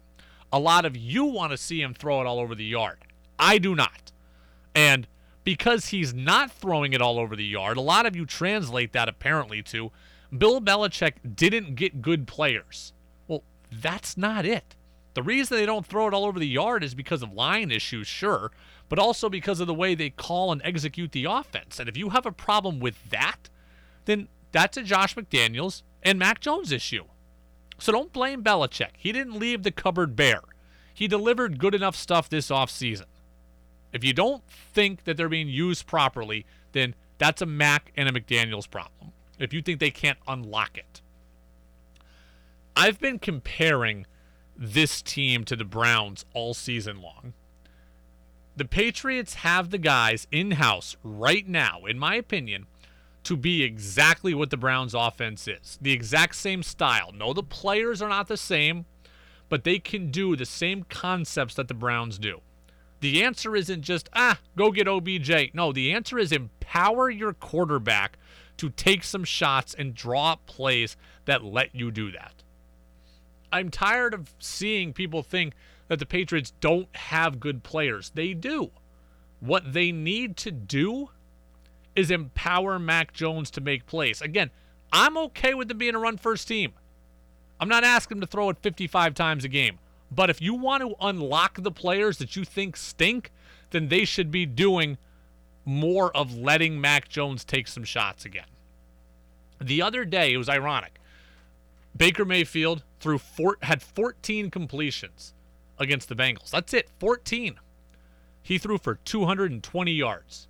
[0.51, 2.99] A lot of you want to see him throw it all over the yard.
[3.38, 4.11] I do not.
[4.73, 5.07] And
[5.43, 9.09] because he's not throwing it all over the yard, a lot of you translate that
[9.09, 9.91] apparently to
[10.36, 12.93] Bill Belichick didn't get good players.
[13.27, 14.75] Well, that's not it.
[15.15, 18.07] The reason they don't throw it all over the yard is because of line issues,
[18.07, 18.51] sure,
[18.89, 21.80] but also because of the way they call and execute the offense.
[21.80, 23.49] And if you have a problem with that,
[24.05, 27.05] then that's a Josh McDaniels and Mac Jones issue.
[27.80, 28.91] So don't blame Belichick.
[28.97, 30.43] He didn't leave the cupboard bare.
[30.93, 33.05] He delivered good enough stuff this offseason.
[33.91, 38.11] If you don't think that they're being used properly, then that's a Mac and a
[38.11, 39.13] McDaniels problem.
[39.40, 41.02] If you think they can't unlock it.
[42.76, 44.06] I've been comparing
[44.56, 47.34] this team to the Browns all season long.
[48.56, 52.68] The Patriots have the guys in house right now, in my opinion,
[53.24, 55.80] to be exactly what the Browns offense is.
[55.82, 57.12] The exact same style.
[57.14, 58.86] No, the players are not the same,
[59.48, 62.42] but they can do the same concepts that the Browns do.
[63.00, 65.54] The answer isn't just, ah, go get OBJ.
[65.54, 68.18] No, the answer is empower your quarterback
[68.60, 72.43] to take some shots and draw up plays that let you do that.
[73.51, 75.53] I'm tired of seeing people think
[75.88, 78.12] that the Patriots don't have good players.
[78.14, 78.72] They do.
[79.39, 81.10] What they need to do
[81.95, 84.22] is empower Mac Jones to make plays.
[84.22, 84.51] Again,
[84.91, 86.74] I'm okay with them being a run first team.
[87.62, 89.80] I'm not asking them to throw it 55 times a game.
[90.12, 93.32] But if you want to unlock the players that you think stink,
[93.70, 94.97] then they should be doing
[95.70, 98.47] more of letting Mac Jones take some shots again.
[99.61, 100.99] The other day, it was ironic.
[101.95, 105.34] Baker Mayfield threw four, had 14 completions
[105.78, 106.49] against the Bengals.
[106.49, 107.59] That's it, 14.
[108.41, 110.47] He threw for 220 yards.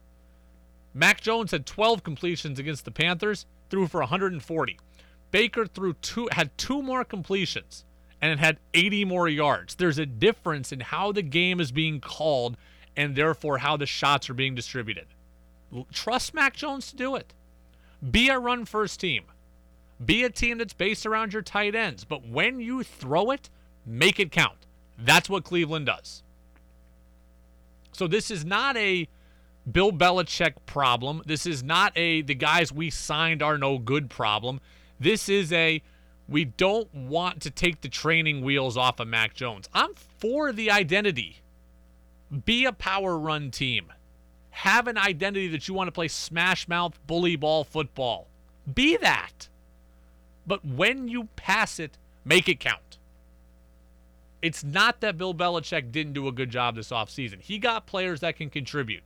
[0.94, 4.80] Mac Jones had 12 completions against the Panthers, threw for 140.
[5.32, 7.84] Baker threw two had two more completions
[8.22, 9.76] and it had 80 more yards.
[9.76, 12.58] There's a difference in how the game is being called
[13.00, 15.06] and therefore how the shots are being distributed.
[15.94, 17.34] Trust Mac Jones to do it.
[18.12, 19.24] Be a run first team.
[20.04, 22.04] Be a team that's based around your tight ends.
[22.04, 23.50] But when you throw it,
[23.86, 24.66] make it count.
[24.98, 26.24] That's what Cleveland does.
[27.94, 29.08] So this is not a
[29.72, 31.22] Bill Belichick problem.
[31.26, 34.60] This is not a the guys we signed are no good problem.
[35.00, 35.82] This is a
[36.28, 39.70] we don't want to take the training wheels off of Mac Jones.
[39.74, 41.38] I'm for the identity.
[42.46, 43.92] Be a power run team.
[44.52, 48.28] Have an identity that you want to play smash mouth bully ball football.
[48.74, 49.48] Be that.
[50.46, 52.98] But when you pass it, make it count.
[54.42, 57.42] It's not that Bill Belichick didn't do a good job this offseason.
[57.42, 59.04] He got players that can contribute.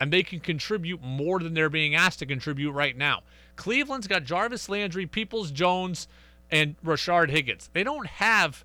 [0.00, 3.20] And they can contribute more than they're being asked to contribute right now.
[3.56, 6.08] Cleveland's got Jarvis Landry, Peoples Jones,
[6.50, 7.68] and Rashard Higgins.
[7.74, 8.64] They don't have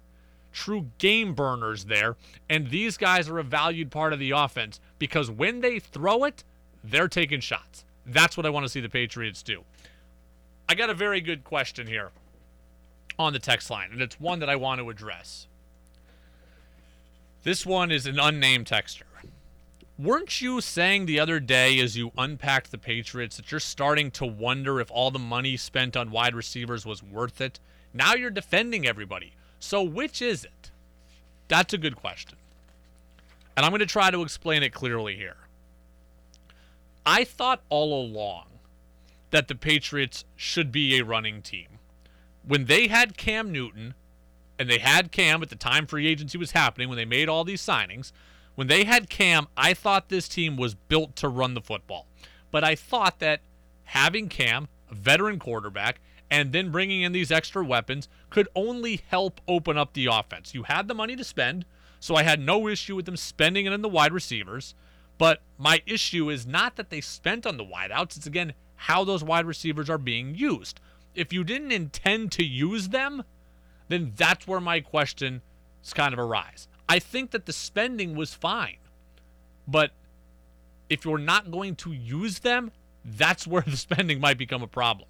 [0.55, 2.15] true game burners there,
[2.49, 6.43] and these guys are a valued part of the offense because when they throw it,
[6.83, 7.83] they're taking shots.
[8.05, 9.63] That's what I want to see the Patriots do.
[10.69, 12.11] I got a very good question here
[13.19, 15.47] on the text line, and it's one that I want to address.
[17.43, 19.03] This one is an unnamed texter.
[19.97, 24.25] Weren't you saying the other day as you unpacked the Patriots that you're starting to
[24.25, 27.59] wonder if all the money spent on wide receivers was worth it?
[27.93, 29.33] Now you're defending everybody.
[29.59, 30.71] So which is it?
[31.47, 32.37] That's a good question.
[33.55, 35.37] And I'm going to try to explain it clearly here.
[37.05, 38.45] I thought all along
[39.31, 41.67] that the Patriots should be a running team.
[42.47, 43.93] When they had Cam Newton,
[44.57, 47.43] and they had Cam at the time free agency was happening, when they made all
[47.43, 48.11] these signings,
[48.55, 52.07] when they had Cam, I thought this team was built to run the football.
[52.51, 53.41] But I thought that
[53.85, 55.99] having Cam, a veteran quarterback,
[56.29, 60.53] and then bringing in these extra weapons could only help open up the offense.
[60.53, 61.65] You had the money to spend,
[61.99, 64.73] so I had no issue with them spending it on the wide receivers.
[65.17, 69.23] But my issue is not that they spent on the wideouts, it's again how those
[69.23, 70.79] wide receivers are being used.
[71.13, 73.23] If you didn't intend to use them,
[73.87, 75.41] then that's where my question
[75.83, 76.67] is kind of arise.
[76.89, 78.77] I think that the spending was fine.
[79.67, 79.91] But
[80.89, 82.71] if you're not going to use them,
[83.03, 85.07] that's where the spending might become a problem.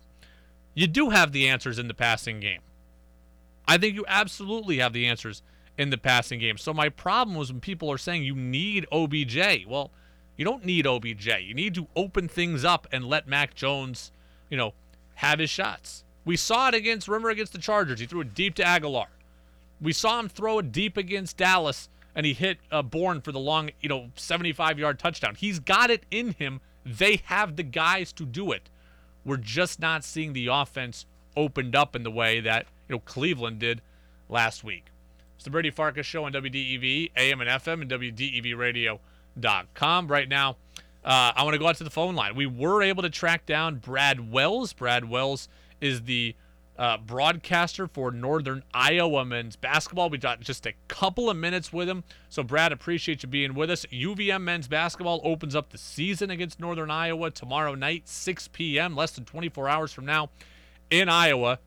[0.75, 2.61] You do have the answers in the passing game.
[3.67, 5.41] I think you absolutely have the answers
[5.77, 6.57] in the passing game.
[6.57, 9.65] So my problem was when people are saying you need OBJ.
[9.67, 9.89] Well,
[10.37, 11.27] you don't need OBJ.
[11.41, 14.11] You need to open things up and let Mac Jones,
[14.49, 14.73] you know,
[15.15, 16.03] have his shots.
[16.25, 17.99] We saw it against remember against the Chargers.
[17.99, 19.07] He threw it deep to Agholor.
[19.81, 23.39] We saw him throw it deep against Dallas, and he hit uh, Bourne for the
[23.39, 25.35] long, you know, 75 yard touchdown.
[25.35, 26.61] He's got it in him.
[26.85, 28.69] They have the guys to do it.
[29.25, 31.05] We're just not seeing the offense
[31.35, 33.81] opened up in the way that you know Cleveland did
[34.29, 34.85] last week.
[35.35, 40.07] It's the Brady Farkas Show on WDEV, AM and FM, and WDEVRadio.com.
[40.07, 40.57] Right now,
[41.03, 42.35] uh, I want to go out to the phone line.
[42.35, 44.71] We were able to track down Brad Wells.
[44.73, 45.49] Brad Wells
[45.81, 46.35] is the
[46.77, 50.09] uh, broadcaster for Northern Iowa men's basketball.
[50.09, 52.03] We got just a couple of minutes with him.
[52.29, 53.85] So, Brad, appreciate you being with us.
[53.91, 59.11] UVM men's basketball opens up the season against Northern Iowa tomorrow night, 6 p.m., less
[59.11, 60.29] than 24 hours from now
[60.89, 61.59] in Iowa.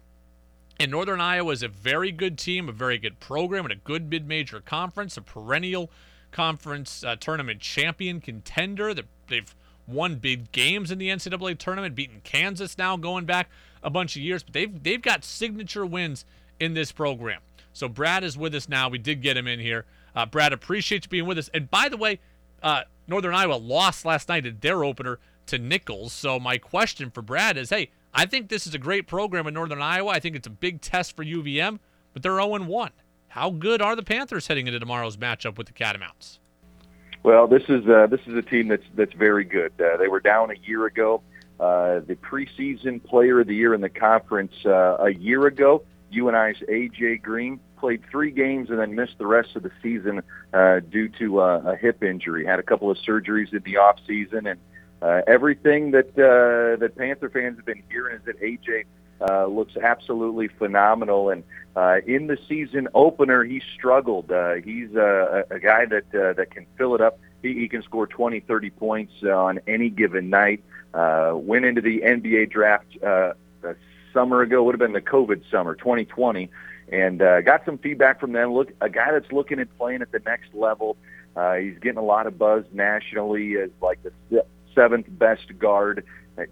[0.79, 4.09] And Northern Iowa is a very good team, a very good program, and a good
[4.11, 5.91] mid major conference, a perennial
[6.31, 8.95] conference uh, tournament champion contender.
[9.29, 9.55] They've
[9.89, 13.49] won big games in the NCAA tournament, beaten Kansas now going back
[13.82, 16.24] a bunch of years, but they've they've got signature wins
[16.61, 17.41] in this program.
[17.72, 18.89] So Brad is with us now.
[18.89, 19.84] We did get him in here.
[20.14, 21.49] Uh, Brad, appreciate you being with us.
[21.55, 22.18] And by the way,
[22.62, 26.12] uh, Northern Iowa lost last night at their opener to Nicholls.
[26.12, 29.55] So my question for Brad is, hey, I think this is a great program in
[29.55, 30.11] Northern Iowa.
[30.11, 31.78] I think it's a big test for UVM,
[32.12, 32.91] but they're 0 1.
[33.28, 36.39] How good are the Panthers heading into tomorrow's matchup with the Catamounts?
[37.23, 39.73] Well, this is uh, this is a team that's that's very good.
[39.81, 41.23] Uh, they were down a year ago.
[41.59, 45.83] Uh, the preseason player of the year in the conference uh, a year ago.
[46.12, 50.81] UNI's AJ Green played three games and then missed the rest of the season uh,
[50.81, 52.45] due to uh, a hip injury.
[52.47, 54.61] Had a couple of surgeries in the off season, and
[55.03, 58.85] uh, everything that uh, that Panther fans have been hearing is that AJ
[59.21, 61.31] uh, looks absolutely phenomenal.
[61.31, 61.45] And
[61.77, 64.31] uh, in the season opener, he struggled.
[64.31, 67.19] Uh, he's a, a guy that uh, that can fill it up.
[67.43, 70.62] He, he can score 20, 30 points on any given night.
[70.95, 73.75] Uh, went into the NBA draft uh, a
[74.12, 76.51] summer ago, would have been the COVID summer, 2020,
[76.91, 78.53] and uh, got some feedback from them.
[78.53, 80.97] Look, a guy that's looking at playing at the next level.
[81.37, 84.45] Uh, he's getting a lot of buzz nationally as like the
[84.75, 86.05] seventh best guard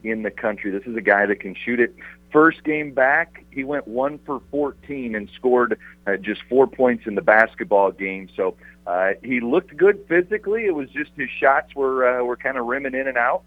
[0.03, 0.71] in the country.
[0.71, 1.95] This is a guy that can shoot it.
[2.37, 7.15] First game back, he went one for 14 and scored uh, just four points in
[7.15, 8.29] the basketball game.
[8.37, 10.67] So uh, he looked good physically.
[10.67, 13.43] It was just his shots were uh, were kind of rimming in and out,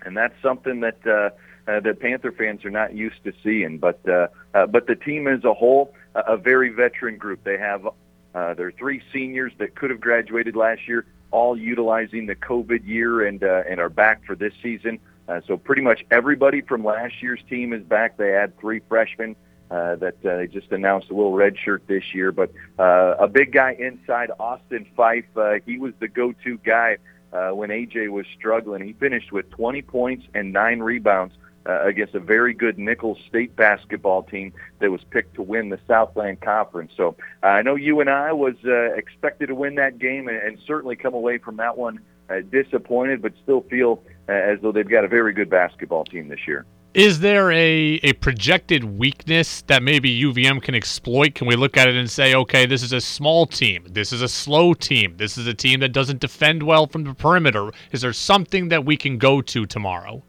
[0.00, 1.28] and that's something that uh,
[1.70, 3.76] uh, that Panther fans are not used to seeing.
[3.76, 7.44] But uh, uh, but the team as a whole, a, a very veteran group.
[7.44, 12.24] They have uh, there are three seniors that could have graduated last year, all utilizing
[12.24, 15.00] the COVID year and uh, and are back for this season.
[15.28, 18.16] Uh, so pretty much everybody from last year's team is back.
[18.16, 19.36] They had three freshmen
[19.70, 22.32] uh, that uh, they just announced a little red shirt this year.
[22.32, 26.98] But uh, a big guy inside, Austin Phyfe, uh, he was the go-to guy
[27.32, 28.84] uh, when AJ was struggling.
[28.84, 33.54] He finished with 20 points and nine rebounds uh, against a very good Nicholls State
[33.56, 36.92] basketball team that was picked to win the Southland Conference.
[36.96, 40.96] So uh, I know UNI was uh, expected to win that game and, and certainly
[40.96, 42.00] come away from that one
[42.30, 46.28] uh, disappointed, but still feel uh, as though they've got a very good basketball team
[46.28, 46.64] this year.
[46.94, 51.34] Is there a, a projected weakness that maybe UVM can exploit?
[51.34, 53.86] Can we look at it and say, okay, this is a small team.
[53.88, 55.16] This is a slow team.
[55.16, 57.70] This is a team that doesn't defend well from the perimeter.
[57.92, 60.22] Is there something that we can go to tomorrow?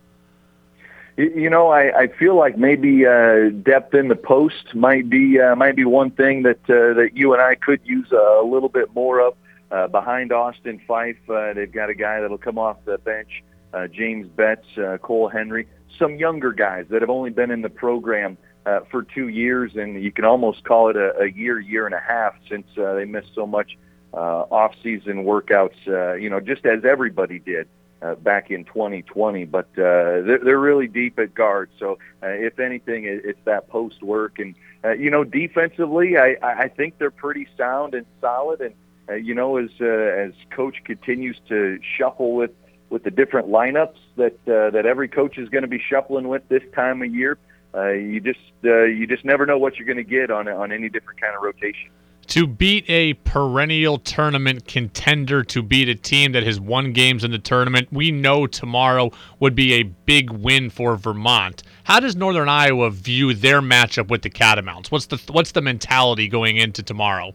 [1.17, 5.55] You know, I, I feel like maybe uh, depth in the post might be uh,
[5.55, 9.35] might be one thing that uh, that UNI could use a little bit more of.
[9.74, 13.43] Uh, behind Austin Phyfe, uh, they've got a guy that'll come off the bench,
[13.74, 15.67] uh, James Betts, uh, Cole Henry,
[15.97, 20.03] some younger guys that have only been in the program uh, for two years, and
[20.03, 23.05] you can almost call it a, a year, year and a half since uh, they
[23.05, 23.76] missed so much
[24.13, 25.88] uh, off-season workouts.
[25.88, 27.67] Uh, you know, just as everybody did
[28.03, 29.45] uh, back in 2020.
[29.45, 31.69] But uh, they're, they're really deep at guard.
[31.80, 34.39] So uh, if anything, it, it's that post work.
[34.39, 38.61] And uh, you know, defensively, I, I think they're pretty sound and solid.
[38.61, 38.76] And
[39.09, 42.51] uh, you know, as uh, as coach continues to shuffle with
[42.89, 46.47] with the different lineups that uh, that every coach is going to be shuffling with
[46.49, 47.37] this time of year,
[47.75, 50.71] uh, you just uh, you just never know what you're going to get on on
[50.71, 51.89] any different kind of rotation.
[52.27, 57.31] To beat a perennial tournament contender, to beat a team that has won games in
[57.31, 61.63] the tournament, we know tomorrow would be a big win for Vermont.
[61.83, 64.89] How does Northern Iowa view their matchup with the Catamounts?
[64.89, 67.33] What's the what's the mentality going into tomorrow?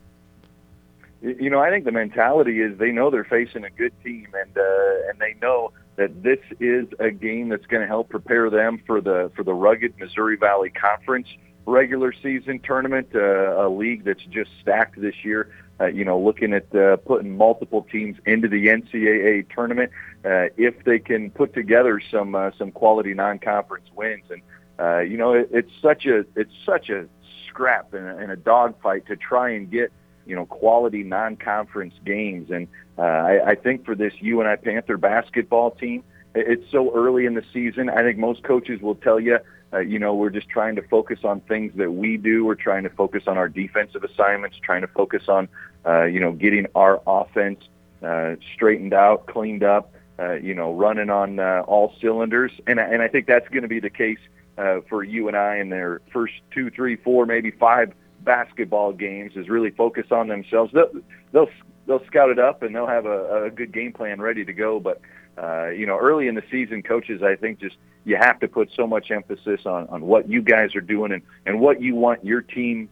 [1.21, 4.57] You know, I think the mentality is they know they're facing a good team, and
[4.57, 8.81] uh, and they know that this is a game that's going to help prepare them
[8.87, 11.27] for the for the rugged Missouri Valley Conference
[11.69, 15.51] regular season tournament, uh, a league that's just stacked this year.
[15.81, 19.93] Uh, you know, looking at uh, putting multiple teams into the NCAA tournament,
[20.25, 24.43] uh, if they can put together some uh, some quality non-conference wins, and
[24.81, 27.07] uh, you know, it, it's such a it's such a
[27.47, 29.93] scrap and a, and a dogfight to try and get
[30.29, 32.69] you know quality non-conference games, and
[32.99, 36.05] uh, I, I think for this UNI Panther basketball team,
[36.35, 37.89] it's so early in the season.
[37.89, 39.39] I think most coaches will tell you,
[39.73, 42.45] uh, you know, we're just trying to focus on things that we do.
[42.45, 45.49] We're trying to focus on our defensive assignments, trying to focus on,
[45.87, 47.61] uh, you know, getting our offense
[48.03, 52.53] uh, straightened out, cleaned up, uh, you know, running on uh, all cylinders.
[52.67, 54.19] And, and I think that's going to be the case
[54.57, 57.93] uh, for UNI in their first two, three, four, maybe five
[58.29, 60.71] basketball games is really focus on themselves.
[60.75, 60.93] They'll,
[61.33, 61.51] they'll,
[61.87, 64.79] they'll scout it up and they'll have a, a good game plan ready to go.
[64.79, 65.01] But,
[65.43, 68.71] uh, you know, early in the season, coaches, I think just you have to put
[68.77, 72.23] so much emphasis on, on what you guys are doing and, and what you want
[72.23, 72.91] your team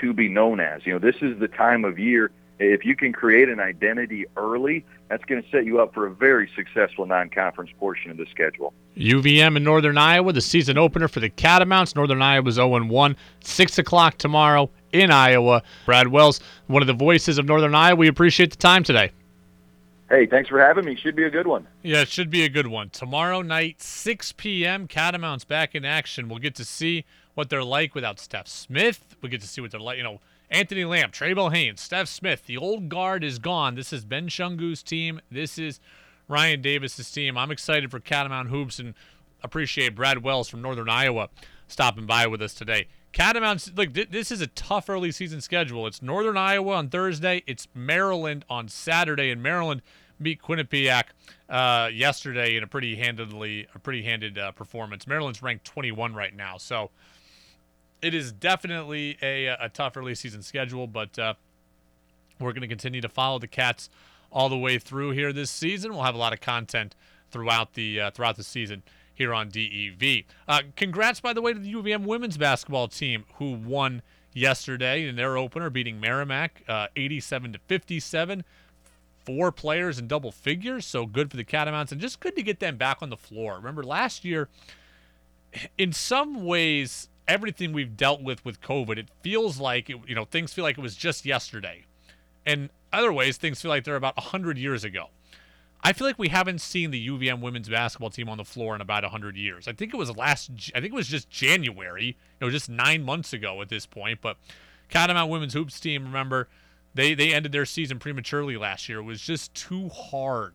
[0.00, 0.86] to be known as.
[0.86, 4.84] You know, this is the time of year– if you can create an identity early,
[5.08, 8.72] that's going to set you up for a very successful non-conference portion of the schedule.
[8.96, 11.94] UVM in Northern Iowa, the season opener for the Catamounts.
[11.96, 13.16] Northern Iowa's 0-1.
[13.40, 15.62] 6 o'clock tomorrow in Iowa.
[15.84, 17.96] Brad Wells, one of the voices of Northern Iowa.
[17.96, 19.10] We appreciate the time today.
[20.08, 20.96] Hey, thanks for having me.
[20.96, 21.66] Should be a good one.
[21.82, 22.90] Yeah, it should be a good one.
[22.90, 26.28] Tomorrow night, 6 p.m., Catamounts back in action.
[26.28, 29.16] We'll get to see what they're like without Stef Smith.
[29.20, 30.20] We'll get to see what they're like, you know,
[30.54, 32.46] Anthony Lamb, Trey Haynes, Stef Smith.
[32.46, 33.74] The old guard is gone.
[33.74, 35.20] This is Ben Shungu's team.
[35.28, 35.80] This is
[36.28, 37.36] Ryan Davis's team.
[37.36, 38.94] I'm excited for Catamount Hoops and
[39.42, 41.28] appreciate Brad Wells from Northern Iowa
[41.66, 42.86] stopping by with us today.
[43.12, 45.88] Catamounts, look, th- this is a tough early season schedule.
[45.88, 47.42] It's Northern Iowa on Thursday.
[47.48, 49.82] It's Maryland on Saturday, and Maryland
[50.22, 51.06] beat Quinnipiac
[51.48, 55.04] uh, yesterday in a pretty handedly, a pretty handed uh, performance.
[55.08, 56.92] Maryland's ranked 21 right now, so
[58.04, 61.34] it is definitely a, a tough early season schedule, but uh,
[62.38, 63.88] we're going to continue to follow the Cats
[64.30, 65.94] all the way through here this season.
[65.94, 66.94] We'll have a lot of content
[67.30, 68.82] throughout the uh, throughout the season
[69.14, 70.24] here on DEV.
[70.46, 74.02] Uh, congrats, by the way, to the UVM women's basketball team who won
[74.34, 78.44] yesterday in their opener, beating Merrimack uh, 87 to 57.
[79.24, 82.60] Four players in double figures, so good for the Catamounts, and just good to get
[82.60, 83.54] them back on the floor.
[83.54, 84.50] Remember last year,
[85.78, 90.24] in some ways, everything we've dealt with with COVID, it feels like it, you know
[90.24, 91.84] things feel like it was just yesterday,
[92.44, 95.08] and other ways things feel like they're about hundred years ago.
[95.86, 98.80] I feel like we haven't seen the UVM women's basketball team on the floor in
[98.80, 99.68] about 100 years.
[99.68, 103.02] I think it was last I think it was just January, you know, just 9
[103.02, 104.38] months ago at this point, but
[104.88, 106.48] Catamount women's hoops team, remember,
[106.94, 108.98] they they ended their season prematurely last year.
[108.98, 110.54] It was just too hard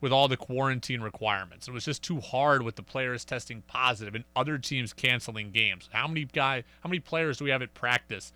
[0.00, 1.68] with all the quarantine requirements.
[1.68, 5.88] It was just too hard with the players testing positive and other teams canceling games.
[5.92, 8.32] How many guy how many players do we have at practice?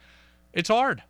[0.53, 1.03] It's hard.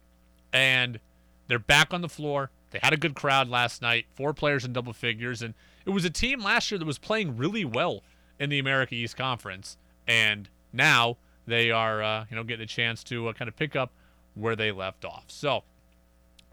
[0.52, 1.00] And
[1.48, 2.50] they're back on the floor.
[2.70, 6.04] They had a good crowd last night, four players in double figures and it was
[6.04, 8.02] a team last year that was playing really well
[8.38, 9.76] in the America East Conference
[10.06, 13.76] and now they are uh, you know getting a chance to uh, kind of pick
[13.76, 13.90] up
[14.34, 15.24] where they left off.
[15.28, 15.58] So,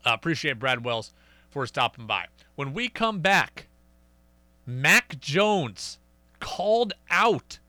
[0.06, 1.14] uh, appreciate Brad Wells
[1.50, 2.28] for stopping by.
[2.56, 3.68] When we come back,
[4.66, 5.98] Mac Jones
[6.40, 7.60] called out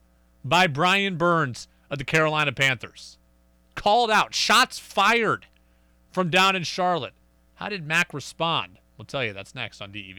[0.45, 3.19] by Brian Burns of the Carolina Panthers.
[3.75, 4.35] Called out.
[4.35, 5.47] Shots fired
[6.11, 7.15] from down in Charlotte.
[7.55, 8.79] How did Mac respond?
[8.97, 9.33] We'll tell you.
[9.33, 10.19] That's next on DEV.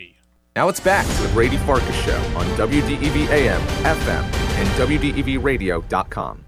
[0.55, 6.45] Now it's back to the Brady Farkas Show on WDEV AM, FM, and WDEVradio.com.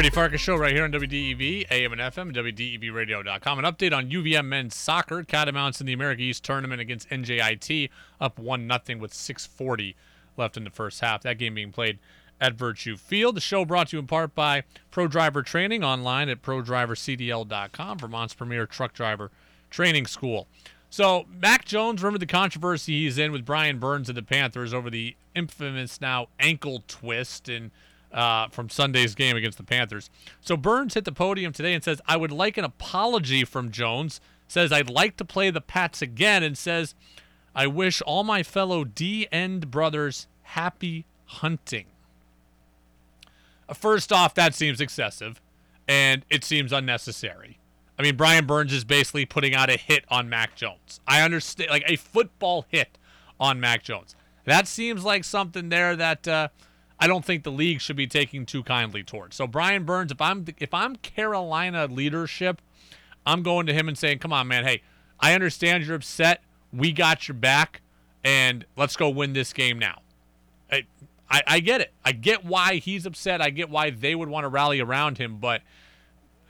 [0.00, 3.58] Brady Farkas Show right here on WDEV, AM and FM, WDEVradio.com.
[3.58, 5.22] An update on UVM men's soccer.
[5.22, 9.94] Catamounts in the America East tournament against NJIT, up 1 0 with 6.40
[10.38, 11.20] left in the first half.
[11.20, 11.98] That game being played
[12.40, 13.36] at Virtue Field.
[13.36, 18.32] The show brought to you in part by Pro Driver Training online at ProDriverCDL.com, Vermont's
[18.32, 19.30] premier truck driver
[19.68, 20.48] training school.
[20.88, 24.88] So, Mac Jones, remember the controversy he's in with Brian Burns of the Panthers over
[24.88, 27.70] the infamous now ankle twist and
[28.12, 30.10] uh, from Sunday's game against the Panthers.
[30.40, 34.20] So Burns hit the podium today and says, I would like an apology from Jones.
[34.48, 36.94] Says, I'd like to play the Pats again and says,
[37.54, 41.86] I wish all my fellow D end brothers happy hunting.
[43.68, 45.40] Uh, first off, that seems excessive
[45.86, 47.58] and it seems unnecessary.
[47.98, 51.00] I mean, Brian Burns is basically putting out a hit on Mac Jones.
[51.06, 52.96] I understand, like a football hit
[53.38, 54.16] on Mac Jones.
[54.44, 56.48] That seems like something there that uh,
[57.00, 59.34] I don't think the league should be taking too kindly towards.
[59.34, 62.60] So Brian Burns, if I'm if I'm Carolina leadership,
[63.24, 64.64] I'm going to him and saying, "Come on, man.
[64.64, 64.82] Hey,
[65.18, 66.42] I understand you're upset.
[66.72, 67.80] We got your back,
[68.22, 70.02] and let's go win this game now."
[70.70, 70.84] I,
[71.30, 71.92] I, I get it.
[72.04, 73.40] I get why he's upset.
[73.40, 75.62] I get why they would want to rally around him, but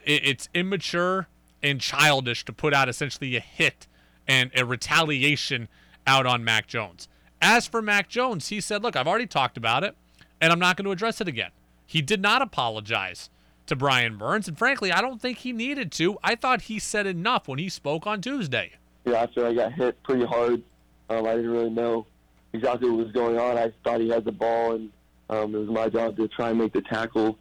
[0.05, 1.28] it, it's immature
[1.62, 3.86] and childish to put out essentially a hit
[4.27, 5.68] and a retaliation
[6.09, 7.06] out on Mac Jones.
[7.40, 9.94] As for Mac Jones, he said, "Look, I've already talked about it
[10.41, 11.51] and I'm not going to address it again.
[11.87, 13.31] He did not apologize
[13.67, 16.19] to Brian Burns, and frankly, I don't think he needed to.
[16.23, 18.73] I thought he said enough when he spoke on Tuesday.
[19.05, 20.62] Yeah, after I got hit pretty hard,
[21.09, 22.07] um, I didn't really know
[22.53, 23.59] exactly what was going on.
[23.59, 24.91] I thought he had the ball, and
[25.29, 27.39] um, it was my job to try and make the tackle,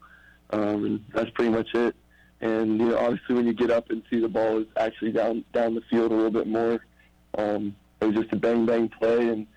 [0.51, 1.95] um, and that's pretty much it.
[2.41, 5.43] And you know, obviously, when you get up and see the ball is actually down
[5.53, 6.85] down the field a little bit more,
[7.37, 9.47] um, it was just a bang bang play, and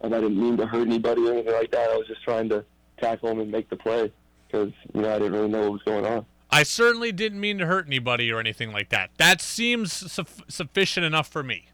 [0.00, 1.90] um, I didn't mean to hurt anybody or anything like that.
[1.90, 2.64] I was just trying to
[3.02, 4.12] tackle him and make the play
[4.46, 6.26] because you know I didn't really know what was going on.
[6.50, 9.10] I certainly didn't mean to hurt anybody or anything like that.
[9.16, 11.68] That seems su- sufficient enough for me.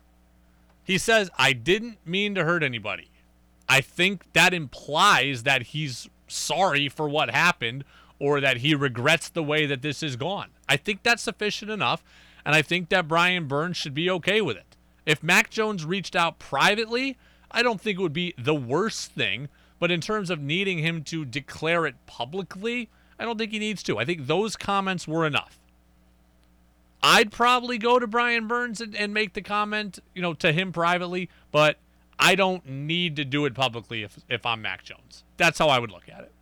[0.85, 3.11] He says, I didn't mean to hurt anybody.
[3.69, 7.85] I think that implies that he's sorry for what happened
[8.21, 10.51] or that he regrets the way that this has gone.
[10.69, 12.03] I think that's sufficient enough,
[12.45, 14.77] and I think that Brian Burns should be okay with it.
[15.05, 17.17] If Mac Jones reached out privately,
[17.51, 19.49] I don't think it would be the worst thing,
[19.79, 22.89] but in terms of needing him to declare it publicly,
[23.19, 23.99] I don't think he needs to.
[23.99, 25.59] I think those comments were enough.
[27.03, 30.73] I'd probably go to Brian Burns and, and make the comment, you know, to him
[30.73, 31.77] privately, but
[32.19, 35.23] I don't need to do it publicly if, if I'm Mac Jones.
[35.37, 36.33] That's how I would look at it.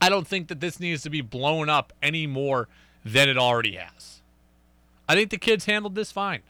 [0.00, 2.68] I don't think that this needs to be blown up any more
[3.04, 4.22] than it already has.
[5.08, 6.42] I think the kids handled this fine.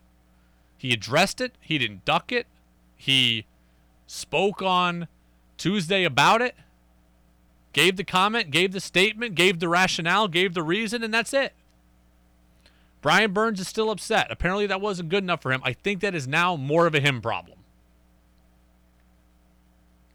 [0.78, 2.46] He addressed it, he didn't duck it,
[2.96, 3.46] he
[4.06, 5.08] spoke on
[5.64, 6.54] Tuesday about it,
[7.72, 11.54] gave the comment, gave the statement, gave the rationale, gave the reason, and that's it.
[13.00, 14.26] Brian Burns is still upset.
[14.28, 15.62] Apparently, that wasn't good enough for him.
[15.64, 17.60] I think that is now more of a him problem.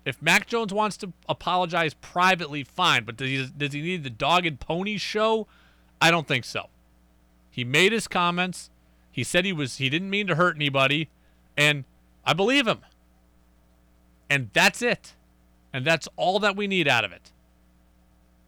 [0.06, 3.04] If Mac Jones wants to apologize privately, fine.
[3.04, 5.48] But does he, does he need the dog and pony show?
[6.00, 6.70] I don't think so.
[7.50, 8.70] He made his comments.
[9.12, 11.10] He said he was he didn't mean to hurt anybody,
[11.58, 11.86] and
[12.24, 12.82] I believe him.
[14.30, 15.16] And that's it.
[15.74, 17.32] And that's all that we need out of it.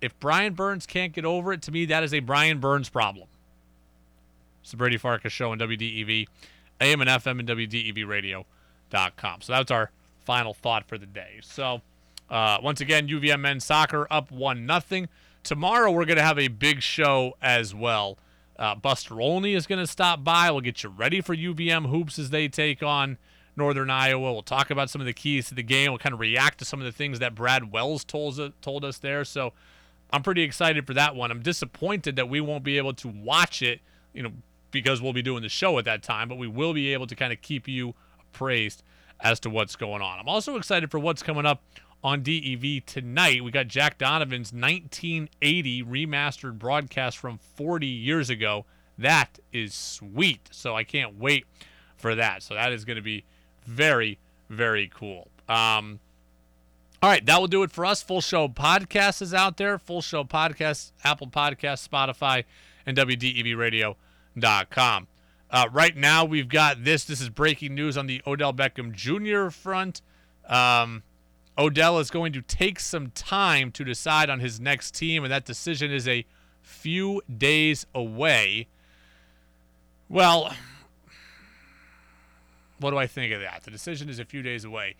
[0.02, 3.28] If Brian Burns can't get over it, to me, that is a Brian Burns problem.
[4.62, 6.28] It's the Brady Farkas Show on WDEV,
[6.80, 9.42] AM and FM, and WDEVradio.com.
[9.42, 9.92] So that's our
[10.26, 11.40] final thought for the day.
[11.42, 11.82] So,
[12.30, 15.08] uh, once again, UVM men's soccer up 1 nothing.
[15.44, 18.18] Tomorrow, we're going to have a big show as well.
[18.58, 20.52] Uh, Buster Olney is going to stop by.
[20.52, 23.18] We'll get you ready for UVM hoops as they take on
[23.56, 24.32] Northern Iowa.
[24.34, 25.92] We'll talk about some of the keys to the game.
[25.92, 28.98] We'll kind of react to some of the things that Brad Wells told, told us
[28.98, 29.24] there.
[29.26, 29.54] So
[30.12, 31.32] I'm pretty excited for that one.
[31.32, 33.82] I'm disappointed that we won't be able to watch it,
[34.14, 34.32] you know,
[34.72, 37.16] because we'll be doing the show at that time, but we will be able to
[37.16, 38.84] kind of keep you appraised
[39.20, 40.20] as to what's going on.
[40.20, 41.62] I'm also excited for what's coming up
[42.04, 43.44] on DEV tonight.
[43.44, 48.66] We got Jack Donovan's 1980 remastered broadcast from 40 years ago.
[48.98, 50.50] That is sweet.
[50.52, 51.46] So I can't wait
[51.98, 52.42] for that.
[52.44, 53.24] So that is going to be
[53.72, 54.20] very,
[54.50, 55.28] very cool.
[55.48, 56.00] Um,
[57.02, 58.04] all right, that will do it for us.
[58.04, 59.80] Full Show Podcast is out there.
[59.80, 62.44] Full Show Podcast, Apple Podcast, Spotify,
[62.86, 65.08] and WDEVradio.com.
[65.50, 67.04] Uh, right now, we've got this.
[67.04, 69.50] This is breaking news on the Odell Beckham Jr.
[69.50, 70.02] front.
[70.48, 71.04] Um,
[71.58, 75.46] Odell is going to take some time to decide on his next team, and that
[75.46, 76.26] decision is a
[76.62, 78.68] few days away.
[80.08, 80.54] Well,
[82.82, 83.64] what do I think of that?
[83.64, 84.96] The decision is a few days away.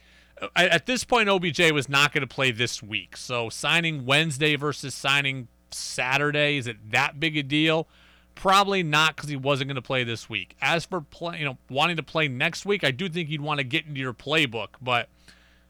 [0.56, 3.16] At this point, OBJ was not going to play this week.
[3.16, 7.88] So signing Wednesday versus signing Saturday, is it that big a deal?
[8.34, 10.56] Probably not because he wasn't going to play this week.
[10.62, 13.60] As for play, you know, wanting to play next week, I do think you'd want
[13.60, 15.10] to get into your playbook, but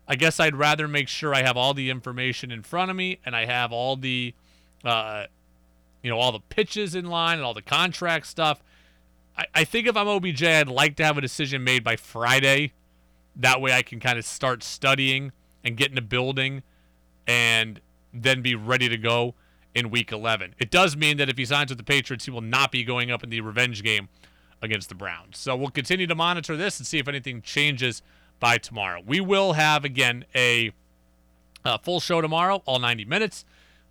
[0.07, 3.19] I guess I'd rather make sure I have all the information in front of me
[3.25, 4.33] and I have all the,
[4.85, 5.25] uh,
[6.01, 8.61] you know, all the pitches in line and all the contract stuff.
[9.37, 12.73] I, I think if I'm OBJ, I'd like to have a decision made by Friday.
[13.35, 15.31] That way I can kind of start studying
[15.63, 16.63] and get in the building
[17.27, 17.79] and
[18.13, 19.35] then be ready to go
[19.73, 20.55] in week 11.
[20.59, 23.09] It does mean that if he signs with the Patriots, he will not be going
[23.09, 24.09] up in the revenge game
[24.61, 25.37] against the Browns.
[25.37, 28.01] So we'll continue to monitor this and see if anything changes
[28.39, 29.01] by tomorrow.
[29.05, 30.71] We will have, again, a,
[31.63, 33.45] a full show tomorrow, all 90 minutes.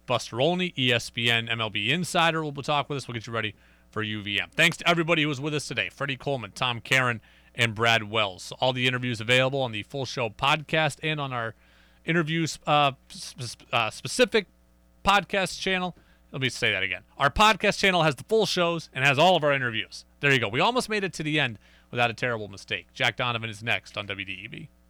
[0.07, 3.09] Buster Olney, ESPN MLB Insider will talk with us.
[3.09, 3.55] We'll get you ready
[3.91, 4.51] for UVM.
[4.53, 7.21] Thanks to everybody who was with us today Freddie Coleman, Tom Caron,
[7.55, 8.53] and Brad Wells.
[8.61, 11.55] All the interviews available on the Full Show podcast and on our
[12.05, 14.47] interviews uh, sp- uh, specific
[15.05, 15.97] podcast channel.
[16.33, 17.03] Let me say that again.
[17.19, 20.05] Our podcast channel has the full shows and has all of our interviews.
[20.21, 20.49] There you go.
[20.49, 21.59] We almost made it to the end
[21.91, 22.87] without a terrible mistake.
[22.95, 24.69] Jack Donovan is next on WDEV.